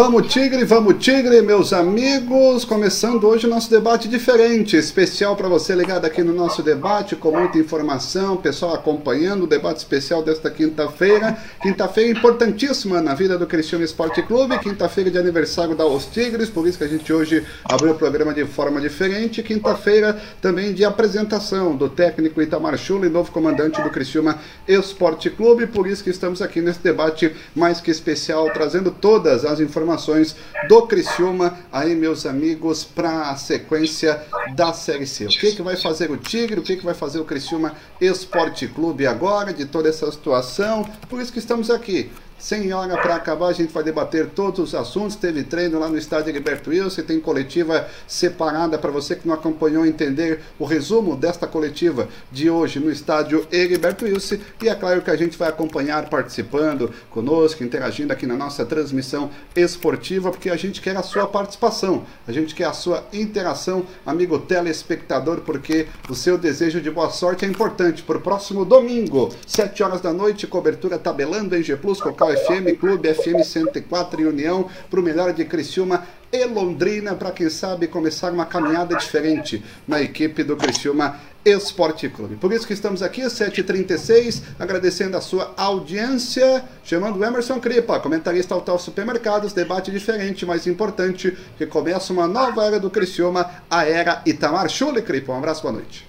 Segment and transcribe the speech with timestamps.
[0.00, 2.39] vamos Tigre, vamos Tigre, meus amigos.
[2.66, 7.30] Começando hoje o nosso debate diferente, especial para você ligado aqui no nosso debate, com
[7.30, 11.36] muita informação, pessoal acompanhando o debate especial desta quinta-feira.
[11.60, 16.66] Quinta-feira importantíssima na vida do Cristiano Esporte Clube, quinta-feira de aniversário da Os Tigres, por
[16.66, 19.42] isso que a gente hoje abriu o programa de forma diferente.
[19.42, 24.34] Quinta-feira também de apresentação do técnico Itamar Chula, novo comandante do Cristiano
[24.66, 29.60] Esporte Clube, por isso que estamos aqui nesse debate mais que especial, trazendo todas as
[29.60, 30.36] informações
[30.68, 32.49] do Criciúma aí, meus amigos,
[32.84, 34.22] para a sequência
[34.54, 35.26] da Série C.
[35.26, 38.66] O que, que vai fazer o Tigre, o que, que vai fazer o Criciúma Esporte
[38.68, 40.86] Clube agora, de toda essa situação.
[41.08, 42.10] Por isso que estamos aqui
[42.40, 45.14] sem hora para acabar, a gente vai debater todos os assuntos.
[45.14, 49.84] Teve treino lá no estádio Heriberto Wilson, tem coletiva separada para você que não acompanhou
[49.84, 54.38] entender o resumo desta coletiva de hoje no estádio Heriberto Wilson.
[54.62, 59.30] E é claro que a gente vai acompanhar participando conosco, interagindo aqui na nossa transmissão
[59.54, 64.38] esportiva, porque a gente quer a sua participação, a gente quer a sua interação, amigo
[64.38, 68.02] telespectador, porque o seu desejo de boa sorte é importante.
[68.02, 72.00] Para o próximo domingo, 7 horas da noite, cobertura tabelando em G Plus,
[72.36, 77.50] FM, Clube FM 104 e União, para o melhor de Criciúma e Londrina, para quem
[77.50, 82.36] sabe começar uma caminhada diferente na equipe do Criciúma Esporte Clube.
[82.36, 88.78] Por isso que estamos aqui, 7h36, agradecendo a sua audiência, chamando Emerson Cripa, comentarista Autal
[88.78, 94.68] Supermercados, debate diferente, mas importante, que começa uma nova era do Criciúma, a era Itamar
[94.68, 95.32] Chule, Cripa.
[95.32, 96.06] Um abraço, boa noite.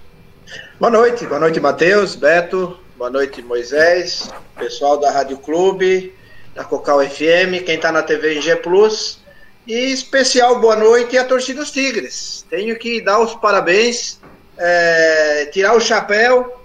[0.78, 6.14] Boa noite, boa noite, Matheus, Beto, Boa noite, Moisés, pessoal da Rádio Clube,
[6.54, 9.18] da Cocal FM, quem está na TV G Plus.
[9.66, 12.46] E especial boa noite à torcida dos Tigres.
[12.48, 14.20] Tenho que dar os parabéns,
[14.56, 16.64] é, tirar o chapéu,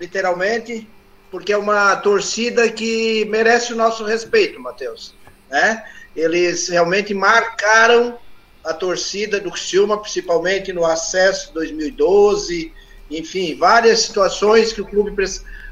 [0.00, 0.88] literalmente,
[1.30, 5.14] porque é uma torcida que merece o nosso respeito, Matheus.
[5.50, 5.84] Né?
[6.16, 8.18] Eles realmente marcaram
[8.64, 12.72] a torcida do Criciúma, principalmente no acesso 2012,
[13.10, 15.10] enfim, várias situações que o clube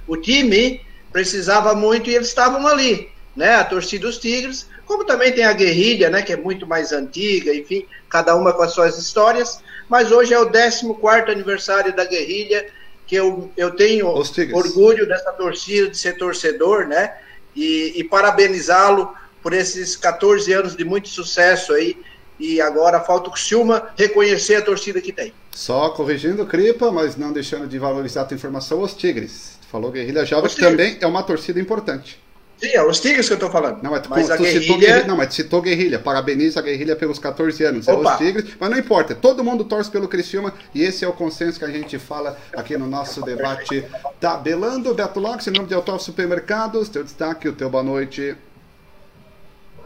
[0.07, 0.81] o time
[1.13, 3.55] precisava muito e eles estavam ali, né?
[3.55, 6.23] A torcida dos Tigres, como também tem a guerrilha, né?
[6.23, 9.61] Que é muito mais antiga, enfim, cada uma com as suas histórias.
[9.89, 12.67] Mas hoje é o 14 aniversário da guerrilha,
[13.07, 17.17] que eu, eu tenho orgulho dessa torcida, de ser torcedor, né?
[17.55, 21.97] E, e parabenizá-lo por esses 14 anos de muito sucesso aí.
[22.41, 25.33] E agora falta o Silma reconhecer a torcida que tem.
[25.53, 29.54] Só corrigindo o Cripa, mas não deixando de valorizar a tua informação, os Tigres.
[29.75, 32.23] Falou Guerrilha Jovem, que também é uma torcida importante.
[32.59, 33.83] Sim, é os Tigres que eu tô falando.
[33.83, 34.61] Não, mas, mas tu, tu guerrilha...
[34.61, 35.07] citou guerrilha.
[35.09, 35.99] Não, mas citou Guerrilha.
[35.99, 37.89] Parabeniza a Guerrilha pelos 14 anos.
[37.89, 38.11] Opa.
[38.11, 39.17] É os Tigres, mas não importa.
[39.17, 42.79] Todo mundo torce pelo Criciúma e esse é o consenso que a gente fala aqui
[42.79, 43.85] no nosso debate
[44.21, 44.95] tabelando.
[44.95, 48.37] Beto Locke, em nome de Autor Supermercados, teu destaque, o teu boa noite.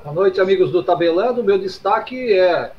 [0.05, 1.43] Boa noite, amigos do Tabelando.
[1.43, 2.73] Meu destaque é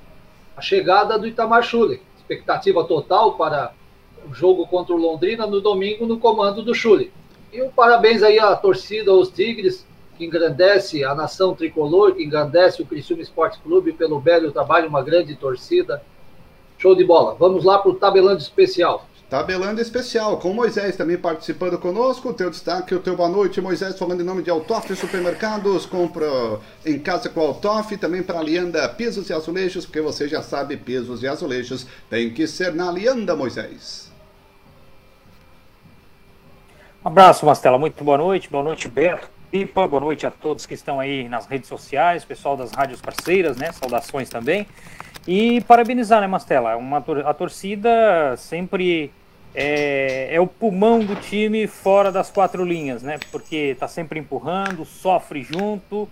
[0.55, 2.03] a chegada do Itamar Schulli.
[2.19, 3.73] Expectativa total para
[4.31, 7.11] jogo contra o Londrina no domingo no comando do Chuli.
[7.51, 9.85] E um parabéns aí à torcida, aos Tigres,
[10.17, 15.01] que engrandece a nação tricolor, que engrandece o Criciúma Esporte Clube pelo belo trabalho, uma
[15.01, 16.01] grande torcida.
[16.77, 17.35] Show de bola.
[17.35, 19.05] Vamos lá para o tabelando especial.
[19.29, 22.33] Tabelando especial, com Moisés também participando conosco.
[22.33, 25.85] Teu destaque, o teu boa noite, Moisés, falando em nome de Altoff Supermercados.
[25.85, 26.25] Compra
[26.83, 31.21] em casa com Altoff, também para Alianda Pisos e Azulejos, porque você já sabe, pisos
[31.21, 34.08] e azulejos tem que ser na Alianda, Moisés.
[37.03, 37.77] Um abraço, Mastela.
[37.77, 38.49] Muito boa noite.
[38.49, 39.29] Boa noite, Beto.
[39.49, 43.55] Pipa, boa noite a todos que estão aí nas redes sociais, pessoal das rádios parceiras,
[43.55, 43.71] né?
[43.71, 44.67] Saudações também.
[45.25, 46.75] E parabenizar, né, Mastela?
[46.75, 49.13] Uma, a torcida sempre
[49.55, 53.17] é, é, o pulmão do time fora das quatro linhas, né?
[53.31, 56.07] Porque tá sempre empurrando, sofre junto.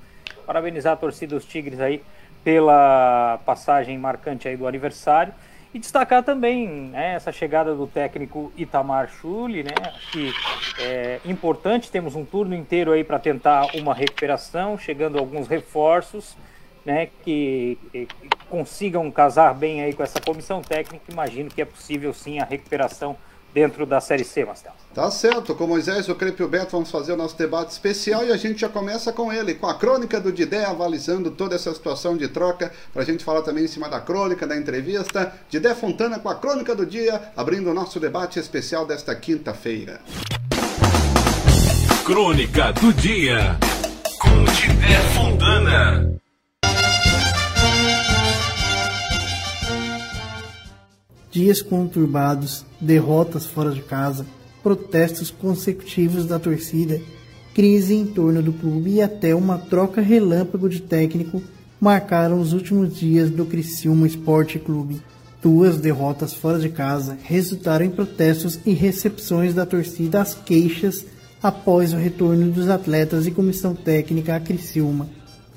[0.45, 2.01] Parabenizar a torcida dos Tigres aí
[2.45, 5.33] pela passagem marcante aí do aniversário.
[5.74, 9.74] E destacar também né, essa chegada do técnico Itamar Chuli, né?
[10.12, 10.31] Que
[10.80, 16.38] é importante, temos um turno inteiro aí para tentar uma recuperação, chegando alguns reforços,
[16.86, 17.10] né?
[17.24, 18.08] Que, que,
[18.50, 21.12] consigam casar bem aí com essa comissão técnica.
[21.12, 23.18] Imagino que é possível sim a recuperação
[23.57, 24.75] dentro da Série C, Marcelo.
[24.94, 28.24] Tá certo, com Moisés, o Crepe e o Beto vamos fazer o nosso debate especial
[28.24, 31.74] e a gente já começa com ele, com a crônica do Didé, avalizando toda essa
[31.74, 35.33] situação de troca, para a gente falar também em cima da crônica, da entrevista.
[35.50, 40.01] Didé Fontana com a crônica do dia, abrindo o nosso debate especial desta quinta-feira.
[42.06, 43.57] Crônica do dia,
[44.19, 46.18] com Didé Fontana.
[51.38, 54.25] Dias conturbados, derrotas fora de casa,
[54.63, 57.00] protestos consecutivos da torcida,
[57.54, 61.44] crise em torno do clube e até uma troca relâmpago de técnico
[61.80, 65.00] marcaram os últimos dias do Criciúma Esporte Clube.
[65.39, 71.06] Duas derrotas fora de casa resultaram em protestos e recepções da torcida às queixas
[71.42, 75.07] após o retorno dos atletas e comissão técnica a Criciúma.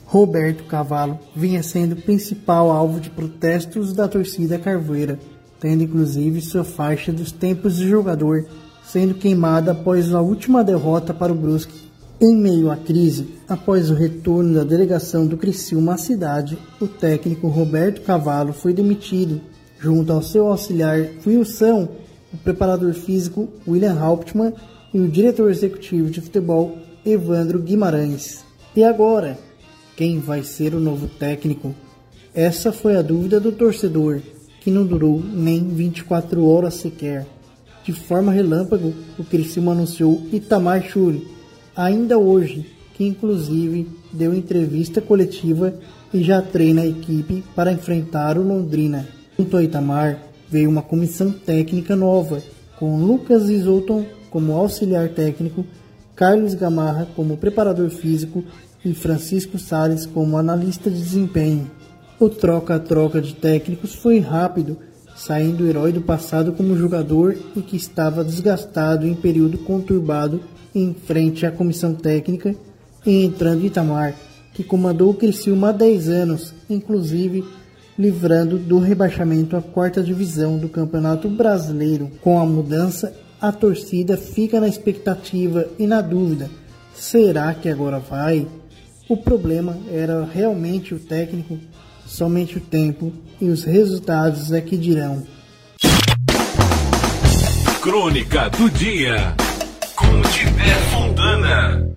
[0.05, 5.19] Roberto Cavalo vinha sendo o principal alvo de protestos da torcida carvoeira,
[5.61, 8.47] tendo inclusive sua faixa dos tempos de jogador
[8.91, 11.89] sendo queimada após a última derrota para o Brusque.
[12.21, 17.47] Em meio à crise, após o retorno da delegação do Criciúma à cidade, o técnico
[17.47, 19.41] Roberto Cavalo foi demitido,
[19.79, 21.89] junto ao seu auxiliar Wilson,
[22.33, 24.53] o preparador físico William Hauptmann
[24.93, 26.77] e o diretor executivo de futebol
[27.07, 28.45] Evandro Guimarães.
[28.75, 29.39] E agora,
[29.97, 31.75] quem vai ser o novo técnico?
[32.35, 34.21] Essa foi a dúvida do torcedor,
[34.70, 37.26] que não durou nem 24 horas sequer.
[37.84, 41.26] De forma relâmpago, o Criciúma anunciou Itamar Churi,
[41.75, 42.64] ainda hoje,
[42.94, 45.75] que inclusive deu entrevista coletiva
[46.14, 49.08] e já treina a equipe para enfrentar o Londrina.
[49.37, 52.40] Junto a Itamar veio uma comissão técnica nova,
[52.78, 55.64] com Lucas Isolton como auxiliar técnico,
[56.14, 58.44] Carlos Gamarra como preparador físico
[58.84, 61.80] e Francisco Sales como analista de desempenho.
[62.20, 64.76] O troca-troca de técnicos foi rápido,
[65.17, 70.43] saindo o herói do passado como jogador e que estava desgastado em período conturbado
[70.75, 72.55] em frente à comissão técnica
[73.06, 74.14] e entrando Itamar,
[74.52, 77.43] que comandou o Criciúma há 10 anos, inclusive
[77.99, 82.11] livrando do rebaixamento à quarta divisão do Campeonato Brasileiro.
[82.20, 86.50] Com a mudança, a torcida fica na expectativa e na dúvida:
[86.94, 88.46] será que agora vai?
[89.08, 91.58] O problema era realmente o técnico,
[92.11, 95.25] somente o tempo e os resultados é que dirão.
[97.81, 99.35] Crônica do dia
[99.95, 101.89] com Tiver Fontana.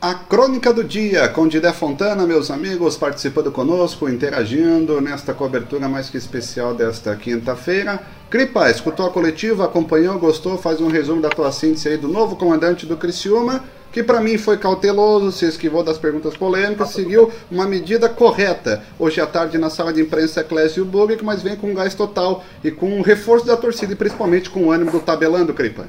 [0.00, 6.10] A crônica do dia com Didé Fontana, meus amigos, participando conosco, interagindo nesta cobertura mais
[6.10, 7.98] que especial desta quinta-feira.
[8.28, 10.58] Cripa, escutou a coletiva, acompanhou, gostou?
[10.58, 14.36] Faz um resumo da tua síntese aí do novo comandante do Criciúma, que para mim
[14.36, 18.82] foi cauteloso, se esquivou das perguntas polêmicas, seguiu uma medida correta.
[18.98, 22.44] Hoje à tarde na sala de imprensa Clésio Burg, mas vem com um gás total
[22.64, 25.86] e com um reforço da torcida e principalmente com o ânimo do tabelando, Cripa.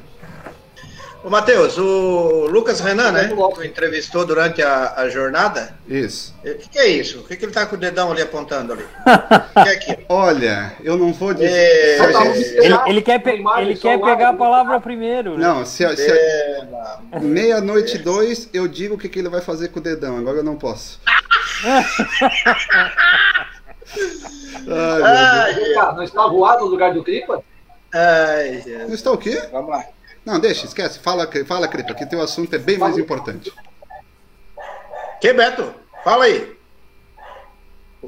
[1.26, 3.28] Ô, Matheus, o Lucas Renan, né?
[3.56, 5.74] Tu entrevistou durante a, a jornada.
[5.88, 6.36] Isso.
[6.46, 7.22] O que, que, é isso?
[7.22, 8.86] O que, que ele tá com o dedão ali apontando ali?
[9.56, 9.98] O que é aquilo?
[10.08, 11.50] Olha, eu não vou dizer.
[11.50, 15.36] É, tá gente- Ele, ele quer, pe- ele quer pegar a palavra primeiro.
[15.36, 15.48] né?
[15.48, 16.62] Não, se, a- se a- É,
[17.20, 20.18] meia-noite e dois, eu digo o que, que ele vai fazer com o dedão.
[20.18, 21.00] Agora eu não posso.
[24.68, 27.42] Ai, Tá, não está voado no lugar do Cripa?
[27.94, 28.64] ai.
[28.88, 29.42] Não está o quê?
[29.52, 29.84] Vamos lá.
[30.26, 31.00] Não, deixa, esquece.
[31.00, 33.54] Fala, fala Cripa, que teu assunto é bem mais importante.
[35.22, 35.74] Que, Beto?
[36.04, 36.56] Fala aí.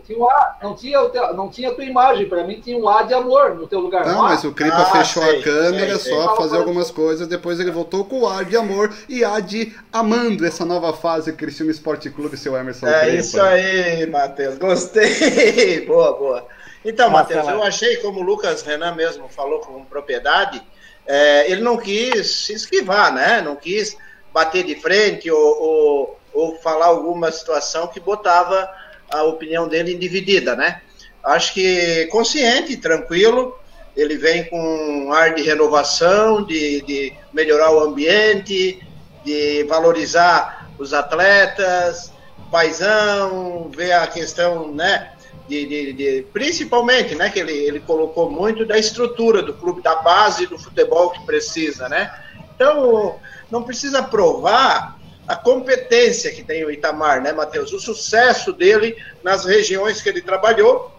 [0.06, 2.78] Tinha um A, não, tinha, o teu- não tinha a tua imagem, para mim tinha
[2.78, 4.06] um A de amor no teu lugar.
[4.06, 6.38] Não, mas o Cripa Ah, fechou sei, a câmera sei, só sei.
[6.38, 10.46] fazer algumas coisas, depois ele voltou com o ar de amor e ar de amando
[10.46, 13.16] essa nova fase que Criciúma Esporte Clube, seu Emerson É Cripa.
[13.18, 14.60] isso aí, Matheus.
[14.60, 15.84] Gostei.
[15.88, 16.48] boa, boa.
[16.86, 17.10] Então.
[17.10, 20.62] Matheus, eu achei, como o Lucas Renan mesmo falou com propriedade,
[21.08, 23.42] é, ele não quis se esquivar, né?
[23.42, 23.98] Não quis
[24.34, 28.70] bater de frente ou, ou, ou falar alguma situação que botava
[29.10, 30.82] a opinião dele dividida, né?
[31.24, 33.58] Acho que consciente, tranquilo,
[33.96, 38.80] ele vem com um ar de renovação, de, de melhorar o ambiente,
[39.26, 42.12] de valorizar os atletas,
[42.52, 45.12] paisão, ver a questão, né,
[45.48, 49.96] de, de- de- principalmente, né, que ele, ele colocou muito da estrutura do clube, da
[49.96, 52.12] base do futebol que precisa, né?
[52.56, 57.72] Então, não precisa provar a competência que tem o Itamar, né, Matheus?
[57.72, 60.92] O sucesso dele nas regiões que ele trabalhou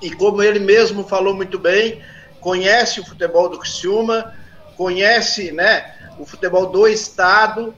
[0.00, 2.02] e como ele mesmo falou muito bem,
[2.40, 4.32] conhece o futebol do Criciúma,
[4.76, 7.74] conhece, né, o futebol do estado,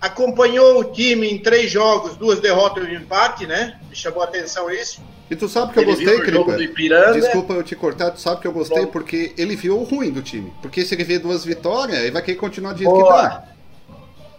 [0.00, 3.78] acompanhou o time em três jogos, duas derrotas e um empate, né?
[3.88, 5.00] Me chamou a atenção isso.
[5.30, 7.12] E tu sabe que eu Ele gostei, jogo do Cripa?
[7.12, 8.92] Desculpa eu te cortar, tu sabe que eu gostei Bom.
[8.92, 10.52] porque ele viu o ruim do time.
[10.62, 13.44] Porque se ele vê duas vitórias, ele vai querer continuar do jeito que tá.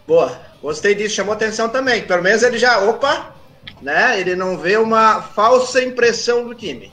[0.08, 2.02] Boa, gostei disso, chamou atenção também.
[2.02, 3.36] Pelo menos ele já, opa,
[3.82, 4.20] né?
[4.20, 6.92] Ele não vê uma falsa impressão do time.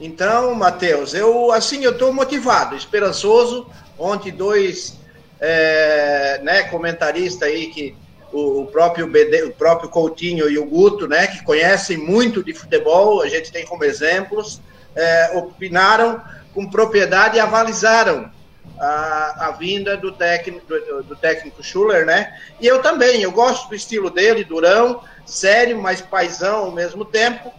[0.00, 3.66] Então, Matheus, eu assim eu estou motivado, esperançoso.
[3.98, 4.96] Ontem dois
[5.40, 7.96] é, né, comentaristas aí que
[8.36, 12.52] o, o próprio BD, o próprio Coutinho e o Guto, né, que conhecem muito de
[12.52, 14.60] futebol, a gente tem como exemplos,
[14.94, 16.20] é, opinaram
[16.52, 18.30] com propriedade e avalizaram
[18.78, 22.38] a, a vinda do técnico, do, do técnico Schuller, né?
[22.60, 27.50] E eu também, eu gosto do estilo dele, durão, sério, mais paisão ao mesmo tempo.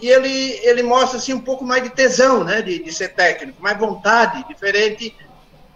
[0.00, 3.62] E ele, ele mostra assim, um pouco mais de tesão né, de, de ser técnico,
[3.62, 5.16] mais vontade, diferente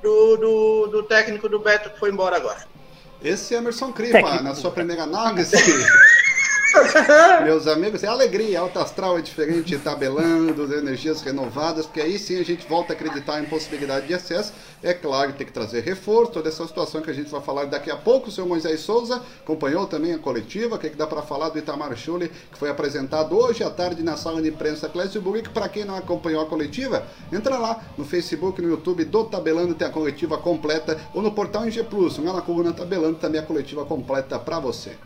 [0.02, 2.77] do, do, do técnico do Beto que foi embora agora.
[3.22, 5.56] Esse é Emerson Cripa, na sua primeira análise.
[7.44, 12.44] Meus amigos, é alegria, alta astral é diferente, tabelando, energias renovadas, porque aí sim a
[12.44, 14.52] gente volta a acreditar em possibilidade de acesso.
[14.82, 17.90] É claro, tem que trazer reforço, toda essa situação que a gente vai falar daqui
[17.90, 18.28] a pouco.
[18.28, 21.48] O senhor Moisés Souza acompanhou também a coletiva, o que, é que dá para falar
[21.48, 25.48] do Itamar Schulli, que foi apresentado hoje à tarde na sala de imprensa Clécio que
[25.50, 29.86] para quem não acompanhou a coletiva, entra lá no Facebook, no YouTube do Tabelando, tem
[29.86, 33.84] a coletiva completa, ou no portal G Plus, lá na coluna Tabelando também a coletiva
[33.84, 34.96] completa para você.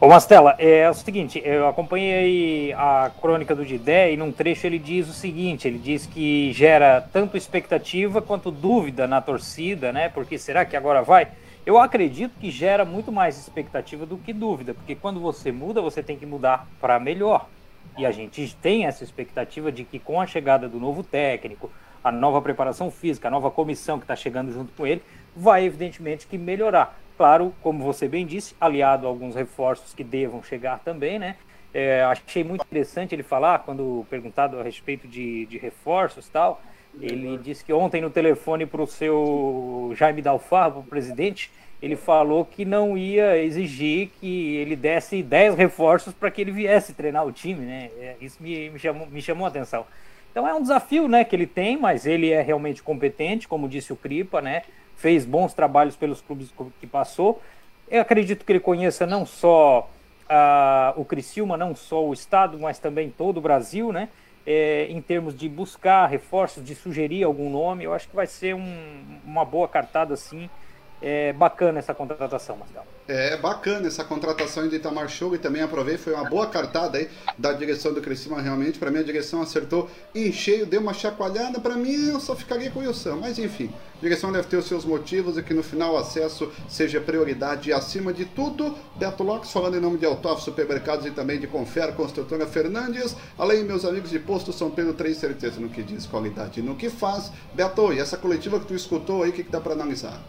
[0.00, 4.78] Ô Mastela, é o seguinte, eu acompanhei a crônica do Didé e num trecho ele
[4.78, 10.08] diz o seguinte, ele diz que gera tanto expectativa quanto dúvida na torcida, né?
[10.08, 11.26] Porque será que agora vai?
[11.66, 16.00] Eu acredito que gera muito mais expectativa do que dúvida, porque quando você muda, você
[16.00, 17.48] tem que mudar para melhor.
[17.98, 21.72] E a gente tem essa expectativa de que com a chegada do novo técnico,
[22.04, 25.02] a nova preparação física, a nova comissão que está chegando junto com ele,
[25.34, 26.96] vai evidentemente que melhorar.
[27.18, 31.34] Claro, como você bem disse, aliado a alguns reforços que devam chegar também, né?
[31.74, 36.62] É, achei muito interessante ele falar, quando perguntado a respeito de, de reforços tal,
[37.00, 41.50] ele disse que ontem no telefone para o seu Jaime Dalfarro, o presidente,
[41.82, 46.94] ele falou que não ia exigir que ele desse 10 reforços para que ele viesse
[46.94, 47.90] treinar o time, né?
[47.98, 49.84] É, isso me, me, chamou, me chamou a atenção.
[50.30, 53.92] Então é um desafio né, que ele tem, mas ele é realmente competente, como disse
[53.92, 54.62] o Cripa, né?
[54.98, 57.40] Fez bons trabalhos pelos clubes que passou.
[57.90, 59.88] Eu acredito que ele conheça não só
[60.28, 64.10] uh, o Criciúma, não só o Estado, mas também todo o Brasil, né?
[64.46, 68.54] É, em termos de buscar reforços, de sugerir algum nome, eu acho que vai ser
[68.54, 70.48] um, uma boa cartada assim
[71.00, 72.97] é bacana essa contratação, Marcelo.
[73.10, 77.08] É bacana essa contratação de Itamar Show e também aprovei, foi uma boa cartada aí
[77.38, 78.78] da direção do Criciúma, realmente.
[78.78, 81.58] Para mim a direção acertou em cheio, deu uma chacoalhada.
[81.58, 84.66] Para mim eu só ficaria com o Wilson, mas enfim, a direção deve ter os
[84.66, 88.76] seus motivos e que no final o acesso seja prioridade acima de tudo.
[88.96, 93.64] Beto Locks falando em nome de Autof Supermercados e também de Confera Construtora Fernandes, além
[93.64, 97.32] meus amigos de Posto São Pedro, três certeza no que diz, qualidade no que faz.
[97.54, 100.22] Beto, e essa coletiva que tu escutou aí, o que, que dá para analisar?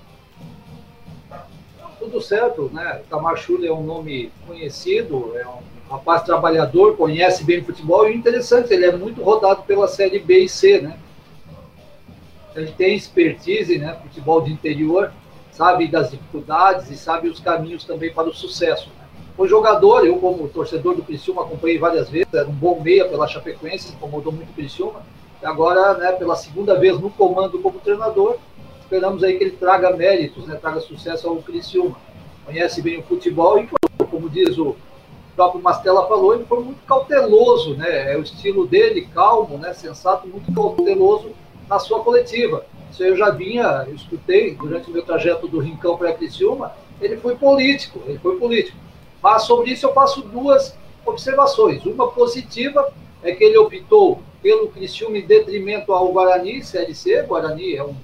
[1.99, 3.01] Tudo certo, né?
[3.09, 8.73] Tamar Schulli é um nome conhecido, é um rapaz trabalhador, conhece bem futebol e interessante,
[8.73, 10.97] ele é muito rodado pela série B e C, né?
[12.55, 13.97] Ele tem expertise, né?
[14.01, 15.11] Futebol de interior,
[15.51, 18.89] sabe das dificuldades e sabe os caminhos também para o sucesso.
[19.37, 23.27] O jogador, eu como torcedor do Criciúma acompanhei várias vezes, era um bom meia pela
[23.27, 25.01] Chapecoense, incomodou muito o Criciúma.
[25.41, 28.37] E agora, né, pela segunda vez no comando como treinador,
[28.89, 31.95] esperamos aí que ele traga méritos, né, traga sucesso ao Criciúma.
[32.43, 33.69] Conhece bem o futebol e,
[34.09, 34.75] como diz o
[35.35, 38.11] próprio Mastella falou, ele foi muito cauteloso, né?
[38.11, 41.29] É o estilo dele, calmo, né, sensato, muito cauteloso
[41.69, 42.65] na sua coletiva.
[42.91, 47.15] Isso eu já vinha, eu escutei durante o meu trajeto do Rincão para Criciúma, ele
[47.17, 48.77] foi político, ele foi político.
[49.21, 51.85] Mas sobre isso eu faço duas observações.
[51.85, 52.91] Uma positiva
[53.21, 57.21] é que ele optou pelo Criciúma em detrimento ao Guarani, CLC.
[57.21, 57.95] Guarani é um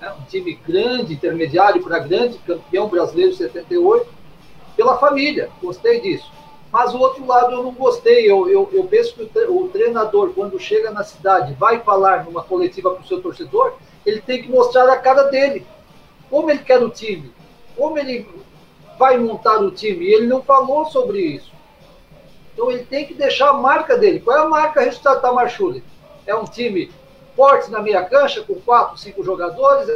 [0.00, 4.06] né, um time grande, intermediário para grande, campeão brasileiro 78,
[4.76, 6.30] pela família, gostei disso.
[6.70, 10.58] Mas o outro lado eu não gostei, eu, eu, eu penso que o treinador, quando
[10.58, 13.74] chega na cidade, vai falar numa coletiva para o seu torcedor,
[14.04, 15.66] ele tem que mostrar a cara dele,
[16.28, 17.32] como ele quer o time,
[17.76, 18.28] como ele
[18.98, 21.52] vai montar o time, e ele não falou sobre isso.
[22.52, 24.20] Então ele tem que deixar a marca dele.
[24.20, 25.84] Qual é a marca registrada da Marchuli?
[26.26, 26.90] É um time
[27.36, 29.88] forte na meia cancha, com quatro, cinco jogadores,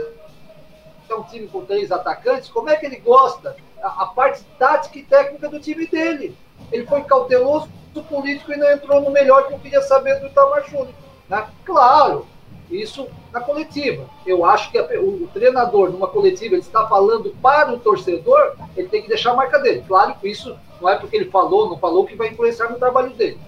[1.08, 2.48] é um time com três atacantes.
[2.48, 3.56] Como é que ele gosta?
[3.82, 6.36] A, a parte tática e técnica do time dele.
[6.70, 10.26] Ele foi cauteloso do político e não entrou no melhor que eu queria saber do
[10.26, 10.94] Itamar Júnior.
[11.28, 11.48] Né?
[11.64, 12.26] Claro,
[12.70, 14.06] isso na coletiva.
[14.24, 18.54] Eu acho que a, o, o, treinador, numa coletiva, ele está falando para o torcedor,
[18.76, 19.84] ele tem que deixar a marca dele.
[19.88, 23.10] Claro que isso não é porque ele falou, não falou, que vai influenciar no trabalho
[23.10, 23.38] dele.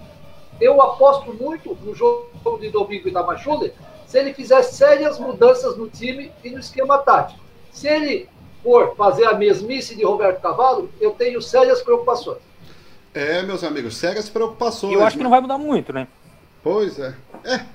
[0.63, 3.73] Eu aposto muito no jogo de domingo da Machule
[4.07, 7.41] se ele fizer sérias mudanças no time e no esquema tático.
[7.69, 8.29] Se ele
[8.63, 12.37] for fazer a mesmice de Roberto Cavalo, eu tenho sérias preocupações.
[13.13, 14.93] É, meus amigos, sérias preocupações.
[14.93, 16.07] Eu acho que não vai mudar muito, né?
[16.63, 17.13] Pois é.
[17.43, 17.65] É.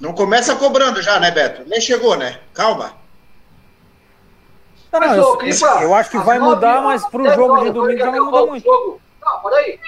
[0.00, 1.68] Não começa cobrando já, né, Beto?
[1.68, 2.40] Nem chegou, né?
[2.54, 2.94] Calma.
[4.90, 5.38] Não, não, eu,
[5.82, 8.64] eu, acho que vai mudar, mas pro jogo de domingo já não muda muito.
[8.64, 9.00] Jogo.
[9.20, 9.78] Não, peraí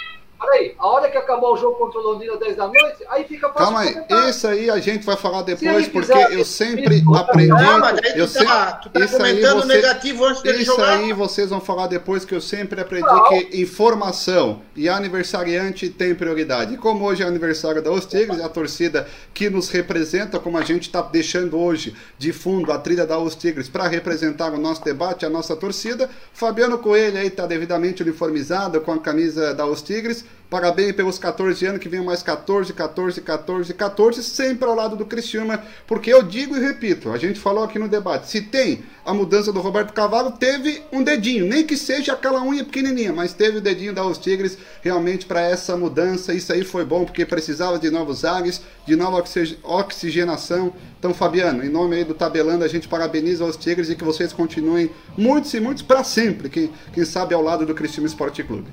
[0.42, 3.48] Peraí, a hora que acabar o jogo contra o Londrina 10 da noite, aí fica
[3.48, 3.64] fácil.
[3.64, 7.48] Calma aí, isso aí a gente vai falar depois, porque quiser, eu sempre isso, aprendi.
[7.50, 10.58] Calma, daí eu tu sempre, tá, tu tá isso aí comentando você- negativo antes dele
[10.62, 10.98] Isso jogar.
[10.98, 13.24] aí vocês vão falar depois que eu sempre aprendi Não.
[13.28, 16.74] que informação e aniversariante tem prioridade.
[16.74, 20.58] E como hoje é aniversário da Os Tigres, é a torcida que nos representa, como
[20.58, 24.58] a gente está deixando hoje de fundo a trilha da Os Tigres para representar o
[24.58, 29.66] nosso debate, a nossa torcida, Fabiano Coelho aí está devidamente uniformizado com a camisa da
[29.66, 30.24] Os Tigres.
[30.52, 35.06] Parabéns pelos 14 anos, que venham mais 14, 14, 14, 14, sempre ao lado do
[35.06, 39.14] Criciúma, porque eu digo e repito, a gente falou aqui no debate, se tem a
[39.14, 43.56] mudança do Roberto Cavalo, teve um dedinho, nem que seja aquela unha pequenininha, mas teve
[43.56, 47.78] o dedinho da Os Tigres realmente para essa mudança, isso aí foi bom, porque precisava
[47.78, 50.74] de novos ares, de nova oxig- oxigenação.
[50.98, 54.34] Então, Fabiano, em nome aí do Tabelando, a gente parabeniza os Tigres e que vocês
[54.34, 58.68] continuem muitos e muitos para sempre, quem, quem sabe ao lado do Criciúma Esporte Clube.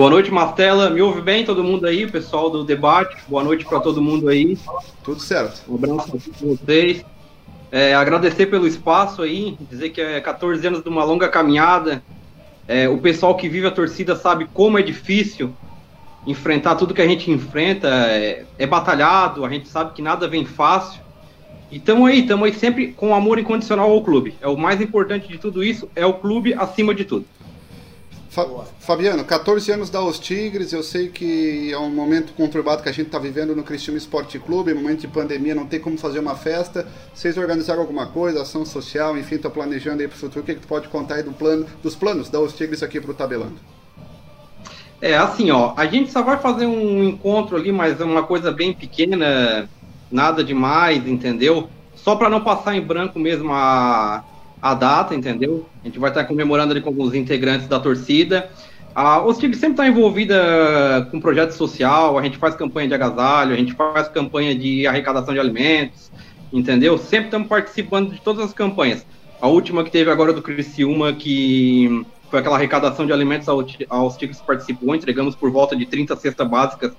[0.00, 0.88] Boa noite, Mastela.
[0.88, 3.18] Me ouve bem todo mundo aí, pessoal do debate.
[3.28, 4.56] Boa noite para todo mundo aí.
[5.04, 5.60] Tudo certo.
[5.70, 7.04] Um abraço para vocês.
[7.70, 12.02] É, agradecer pelo espaço aí, dizer que é 14 anos de uma longa caminhada.
[12.66, 15.52] É, o pessoal que vive a torcida sabe como é difícil
[16.26, 17.88] enfrentar tudo que a gente enfrenta.
[17.88, 20.98] É, é batalhado, a gente sabe que nada vem fácil.
[21.70, 24.34] E estamos aí, estamos aí sempre com amor incondicional ao clube.
[24.40, 27.26] É o mais importante de tudo isso, é o clube acima de tudo.
[28.30, 28.46] Fa-
[28.78, 32.92] Fabiano, 14 anos da Os Tigres, eu sei que é um momento conturbado que a
[32.92, 36.36] gente está vivendo no Cristiano Esporte Clube, momento de pandemia, não tem como fazer uma
[36.36, 36.86] festa.
[37.12, 40.42] Vocês organizaram alguma coisa, ação social, enfim, estão planejando aí para o futuro.
[40.42, 43.00] O que, que tu pode contar aí do plano, dos planos da Os Tigres aqui
[43.00, 43.60] para o Tabelando?
[45.00, 48.52] É, assim, ó, a gente só vai fazer um encontro ali, mas é uma coisa
[48.52, 49.70] bem pequena,
[50.10, 51.70] nada demais, entendeu?
[51.94, 54.24] Só para não passar em branco mesmo a,
[54.60, 55.66] a data, entendeu?
[55.82, 58.50] A gente vai estar comemorando ali com os integrantes da torcida.
[58.94, 63.54] A Os Tigres sempre está envolvida com projeto social, a gente faz campanha de agasalho,
[63.54, 66.10] a gente faz campanha de arrecadação de alimentos,
[66.52, 66.98] entendeu?
[66.98, 69.06] Sempre estamos participando de todas as campanhas.
[69.40, 73.46] A última que teve agora do Criciúma, que foi aquela arrecadação de alimentos
[74.18, 76.92] Tigres que participou, entregamos por volta de 30 cestas básicas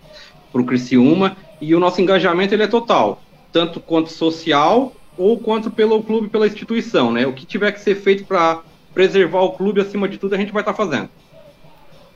[0.52, 3.22] para o Criciúma, e o nosso engajamento ele é total,
[3.52, 7.26] tanto quanto social ou quanto pelo clube, pela instituição, né?
[7.26, 8.62] O que tiver que ser feito para
[8.94, 11.10] preservar o clube acima de tudo, a gente vai estar fazendo.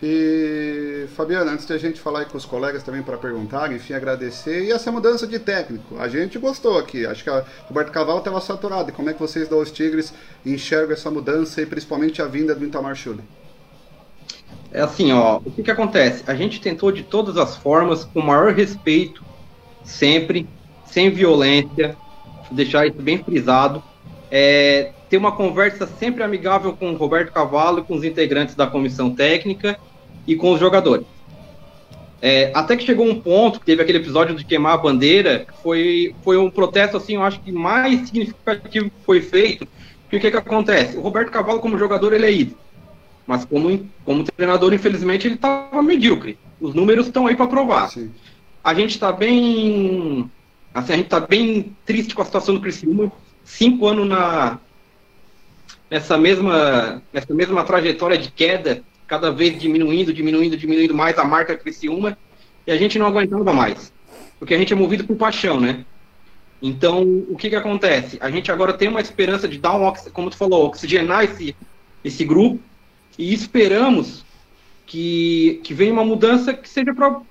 [0.03, 4.65] E, Fabiano, antes de a gente falar com os colegas também para perguntar, enfim, agradecer.
[4.65, 5.97] E essa mudança de técnico?
[5.97, 7.05] A gente gostou aqui.
[7.05, 8.89] Acho que o Roberto Cavalo estava saturado.
[8.89, 10.13] E como é que vocês da Os Tigres
[10.45, 13.23] enxergam essa mudança e principalmente a vinda do Itamar Schulli?
[14.71, 16.23] É assim, ó, o que que acontece?
[16.27, 19.23] A gente tentou de todas as formas, com o maior respeito,
[19.84, 20.47] sempre,
[20.86, 21.95] sem violência,
[22.51, 23.84] deixar isso bem frisado,
[24.29, 28.67] é, ter uma conversa sempre amigável com o Roberto Cavalo e com os integrantes da
[28.67, 29.77] comissão técnica
[30.27, 31.05] e com os jogadores.
[32.21, 35.62] É, até que chegou um ponto, que teve aquele episódio de queimar a bandeira, que
[35.62, 39.67] foi, foi um protesto, assim, eu acho que mais significativo que foi feito,
[40.03, 40.97] porque o que que acontece?
[40.97, 42.58] O Roberto Cavalo, como jogador, ele é ídolo.
[43.27, 46.38] Mas como, como treinador, infelizmente, ele estava medíocre.
[46.60, 47.89] Os números estão aí para provar.
[47.89, 48.12] Sim.
[48.63, 50.29] A gente está bem.
[50.75, 53.09] Assim, a gente tá bem triste com a situação do Criciúma.
[53.45, 54.59] Cinco anos na,
[55.89, 61.55] nessa, mesma, nessa mesma trajetória de queda, cada vez diminuindo, diminuindo, diminuindo mais a marca
[61.55, 62.17] Criciúma,
[62.67, 63.93] e a gente não aguentava mais.
[64.38, 65.85] Porque a gente é movido por paixão, né?
[66.61, 68.17] Então, o que que acontece?
[68.19, 71.55] A gente agora tem uma esperança de dar um, como tu falou, oxigenar esse,
[72.03, 72.59] esse grupo,
[73.17, 74.25] e esperamos
[74.85, 77.21] que, que venha uma mudança que seja para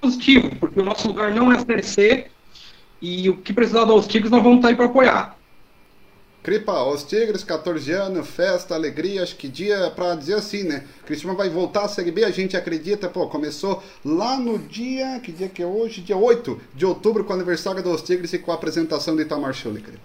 [0.00, 2.26] positivo, porque o nosso lugar não é Série C,
[3.02, 5.36] e o que precisar dos Tigres nós vamos estar aí para apoiar.
[6.42, 10.84] Cripa, Os Tigres, 14 anos, festa, alegria, acho que dia para dizer assim, né?
[11.06, 15.30] Cristiano vai voltar à Série B, a gente acredita, pô, começou lá no dia, que
[15.30, 16.00] dia que é hoje?
[16.00, 19.52] Dia 8 de outubro, com o aniversário dos Tigres e com a apresentação de Itamar
[19.52, 20.00] Schulli, Cripa.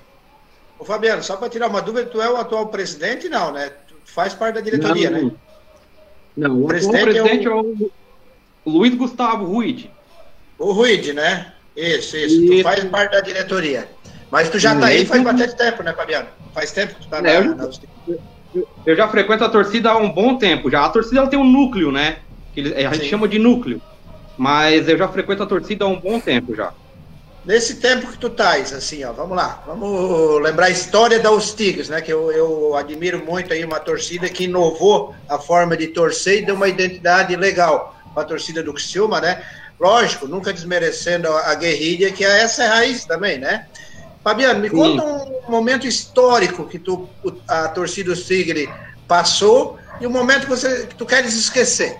[0.77, 3.29] Ô, Fabiano, só para tirar uma dúvida, tu é o atual presidente?
[3.29, 3.71] Não, né?
[3.87, 5.31] Tu faz parte da diretoria, não, né?
[6.35, 7.91] Não, o atual presidente presidente é é o...
[8.63, 9.91] Luiz Gustavo Ruid.
[10.59, 11.53] O Ruide, né?
[11.77, 12.45] Isso, isso.
[12.47, 13.87] Tu faz parte da diretoria.
[14.31, 16.27] Mas tu já tá aí faz bastante tempo, né, Fabiano?
[16.53, 17.69] Faz tempo que tu tá É, na, eu- na...
[18.85, 20.83] Eu já frequento a torcida há um bom tempo já.
[20.85, 22.17] A torcida ela tem um núcleo, né?
[22.53, 23.09] Que ele- a gente Sim.
[23.09, 23.79] chama de núcleo.
[24.37, 26.71] Mas eu já frequento a torcida há um bom tempo já.
[27.45, 29.63] Nesse tempo que tu tais, assim, ó, vamos lá.
[29.65, 32.01] Vamos lembrar a história da Tigres, né?
[32.01, 36.45] Que eu, eu admiro muito aí uma torcida que inovou a forma de torcer e
[36.45, 39.41] deu uma identidade legal para a torcida do Criciúma, né?
[39.79, 43.67] Lógico, nunca desmerecendo a, guerrilha, que essa é a raiz também, né?
[44.23, 44.75] Fabiano, me Sim.
[44.75, 45.03] conta
[45.47, 47.07] um momento histórico que tu,
[47.47, 48.67] a torcida do Tigre
[49.07, 51.97] passou e um momento que, você, que tu queres esquecer.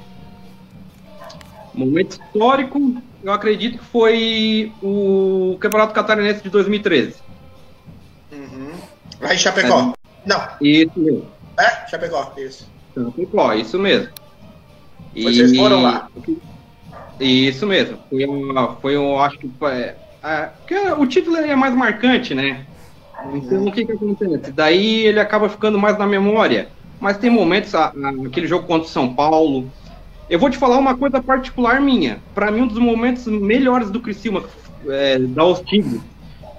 [1.74, 7.16] Momento histórico, eu acredito que foi o Campeonato Catarinense de 2013.
[8.32, 8.72] Uhum.
[9.22, 9.94] Lá em Chapecó.
[10.26, 11.28] Não, Isso mesmo.
[11.60, 11.88] é?
[11.88, 12.68] Chapecó, isso.
[12.94, 14.10] Chapecó, isso mesmo.
[15.16, 16.10] Vocês foram lá.
[17.20, 17.98] Isso mesmo.
[18.10, 22.66] Foi, uma, foi um, acho que é, é, o título é mais marcante, né?
[23.34, 24.52] Então o que que acontece?
[24.52, 26.70] Daí ele acaba ficando mais na memória.
[27.00, 29.72] Mas tem momentos, a- a- aquele jogo contra o São Paulo.
[30.30, 32.22] Eu vou te falar uma coisa particular minha.
[32.34, 34.44] Para mim, um dos momentos melhores do Criciúma,
[34.88, 36.02] é, da Os Tigres,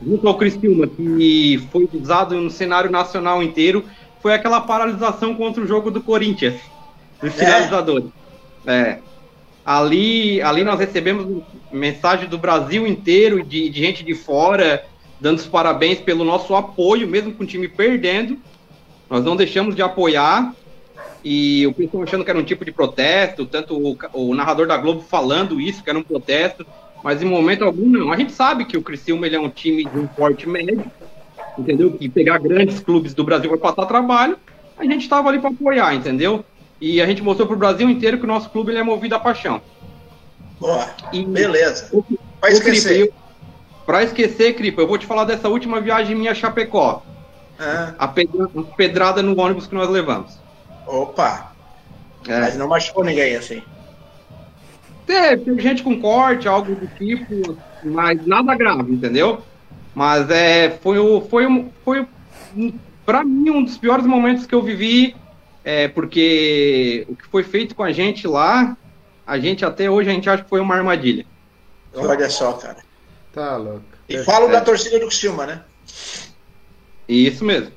[0.01, 3.85] junto ao Criciúma, que foi usado no cenário nacional inteiro,
[4.21, 6.61] foi aquela paralisação contra o jogo do Corinthians,
[7.21, 8.11] dos finalizadores.
[8.67, 8.99] É.
[9.69, 14.83] Ali, ali nós recebemos mensagem do Brasil inteiro, de, de gente de fora,
[15.21, 18.39] dando os parabéns pelo nosso apoio, mesmo com o time perdendo.
[19.11, 20.55] Nós não deixamos de apoiar.
[21.23, 24.79] E o pessoal achando que era um tipo de protesto, tanto o, o narrador da
[24.79, 26.65] Globo falando isso, que era um protesto,
[27.05, 28.11] mas em momento algum não.
[28.11, 30.91] A gente sabe que o Criciúma é um time de um porte médio,
[31.59, 31.91] entendeu?
[31.91, 34.39] Que pegar grandes clubes do Brasil vai passar trabalho,
[34.79, 36.43] a gente estava ali para apoiar, entendeu?
[36.81, 39.15] E a gente mostrou para o Brasil inteiro que o nosso clube ele é movido
[39.15, 39.61] a paixão.
[40.61, 40.89] Boa.
[41.13, 41.91] E, Beleza.
[42.41, 43.13] Vai ô, esquecer.
[43.87, 47.03] Pra esquecer, Cripa, eu vou te falar dessa última viagem minha a Chapecó.
[47.59, 50.39] Ah, A pedra- a pedrada no ônibus que nós levamos.
[50.87, 51.53] opa.
[52.29, 52.41] É.
[52.41, 53.63] Mas não machucou ninguém assim.
[55.07, 59.41] Teve, gente com corte, algo do tipo, mas nada grave, entendeu?
[59.95, 62.07] Mas é, foi o, foi um, foi
[62.55, 62.73] um,
[63.07, 65.17] para mim um dos piores momentos que eu vivi,
[65.69, 68.75] é, porque o que foi feito com a gente lá,
[69.27, 71.27] a gente até hoje a gente acha que foi uma armadilha.
[71.95, 72.79] Olha só, cara.
[73.35, 73.85] Tá louco.
[74.09, 75.63] E falo da torcida do Criciúma, né?
[77.07, 77.71] Isso mesmo.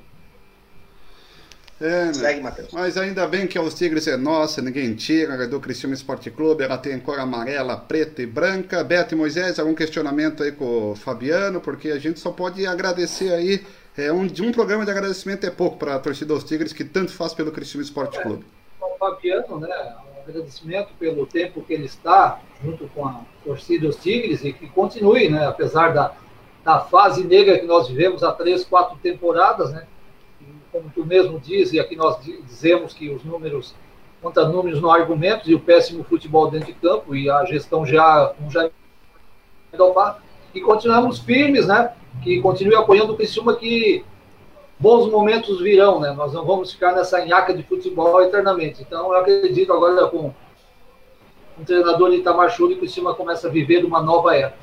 [1.81, 2.13] É, né?
[2.13, 2.69] Segue, Matheus.
[2.71, 6.63] Mas ainda bem que os Tigres é nossa, ninguém tira, é do Criciúma Esporte Clube,
[6.63, 8.81] ela tem cor amarela, preta e branca.
[8.85, 13.33] Beto e Moisés, algum questionamento aí com o Fabiano, porque a gente só pode agradecer
[13.33, 13.61] aí,
[13.97, 17.11] é, um, um programa de agradecimento é pouco para a torcida dos Tigres, que tanto
[17.11, 18.45] faz pelo Criciúma Esporte Clube.
[18.81, 23.97] ao Fabiano, né, um agradecimento pelo tempo que ele está junto com a torcida dos
[23.97, 26.13] Tigres e que continue, né, apesar da,
[26.63, 29.85] da fase negra que nós vivemos há três, quatro temporadas, né,
[30.71, 33.75] como tu mesmo diz, e aqui nós di- dizemos que os números,
[34.21, 38.33] conta números no argumentos e o péssimo futebol dentro de campo e a gestão já,
[38.41, 38.69] um já
[40.53, 41.91] e continuamos firmes, né,
[42.23, 44.03] que continue apoiando o Criciúma que
[44.81, 46.11] bons momentos virão, né?
[46.11, 48.81] Nós não vamos ficar nessa nhaca de futebol eternamente.
[48.81, 50.33] Então, eu acredito agora com
[51.59, 54.55] um treinador de Itamar Chuli que o Criciúma começa a viver uma nova era.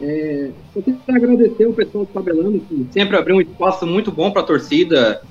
[0.00, 4.30] É, eu queria agradecer o pessoal do Tabelando, que sempre abriu um espaço muito bom
[4.32, 5.22] para a torcida.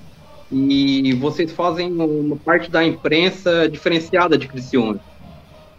[0.51, 4.99] E vocês fazem uma parte da imprensa diferenciada de Criciúma,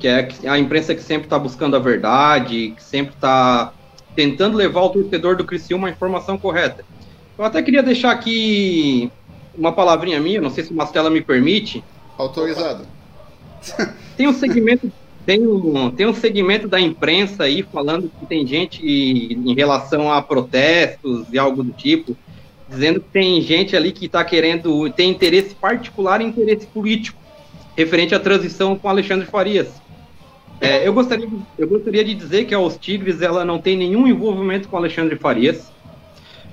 [0.01, 3.73] que é a imprensa que sempre está buscando a verdade, que sempre está
[4.17, 6.85] tentando levar o torcedor do Criciúma a informação correta.
[7.39, 9.11] Eu até queria deixar aqui
[9.57, 11.85] uma palavrinha minha, não sei se o Mastela me permite.
[12.17, 12.87] Autorizado.
[14.17, 14.93] Tem um segmento,
[15.25, 20.21] tem um, tem um segmento da imprensa aí falando que tem gente em relação a
[20.21, 22.15] protestos e algo do tipo,
[22.69, 27.19] dizendo que tem gente ali que está querendo, tem interesse particular e interesse político
[27.75, 29.80] referente à transição com Alexandre Farias.
[30.61, 33.77] É, eu, gostaria, de- eu gostaria de dizer que a Os Tigres ela não tem
[33.77, 35.71] nenhum envolvimento com Alexandre Farias.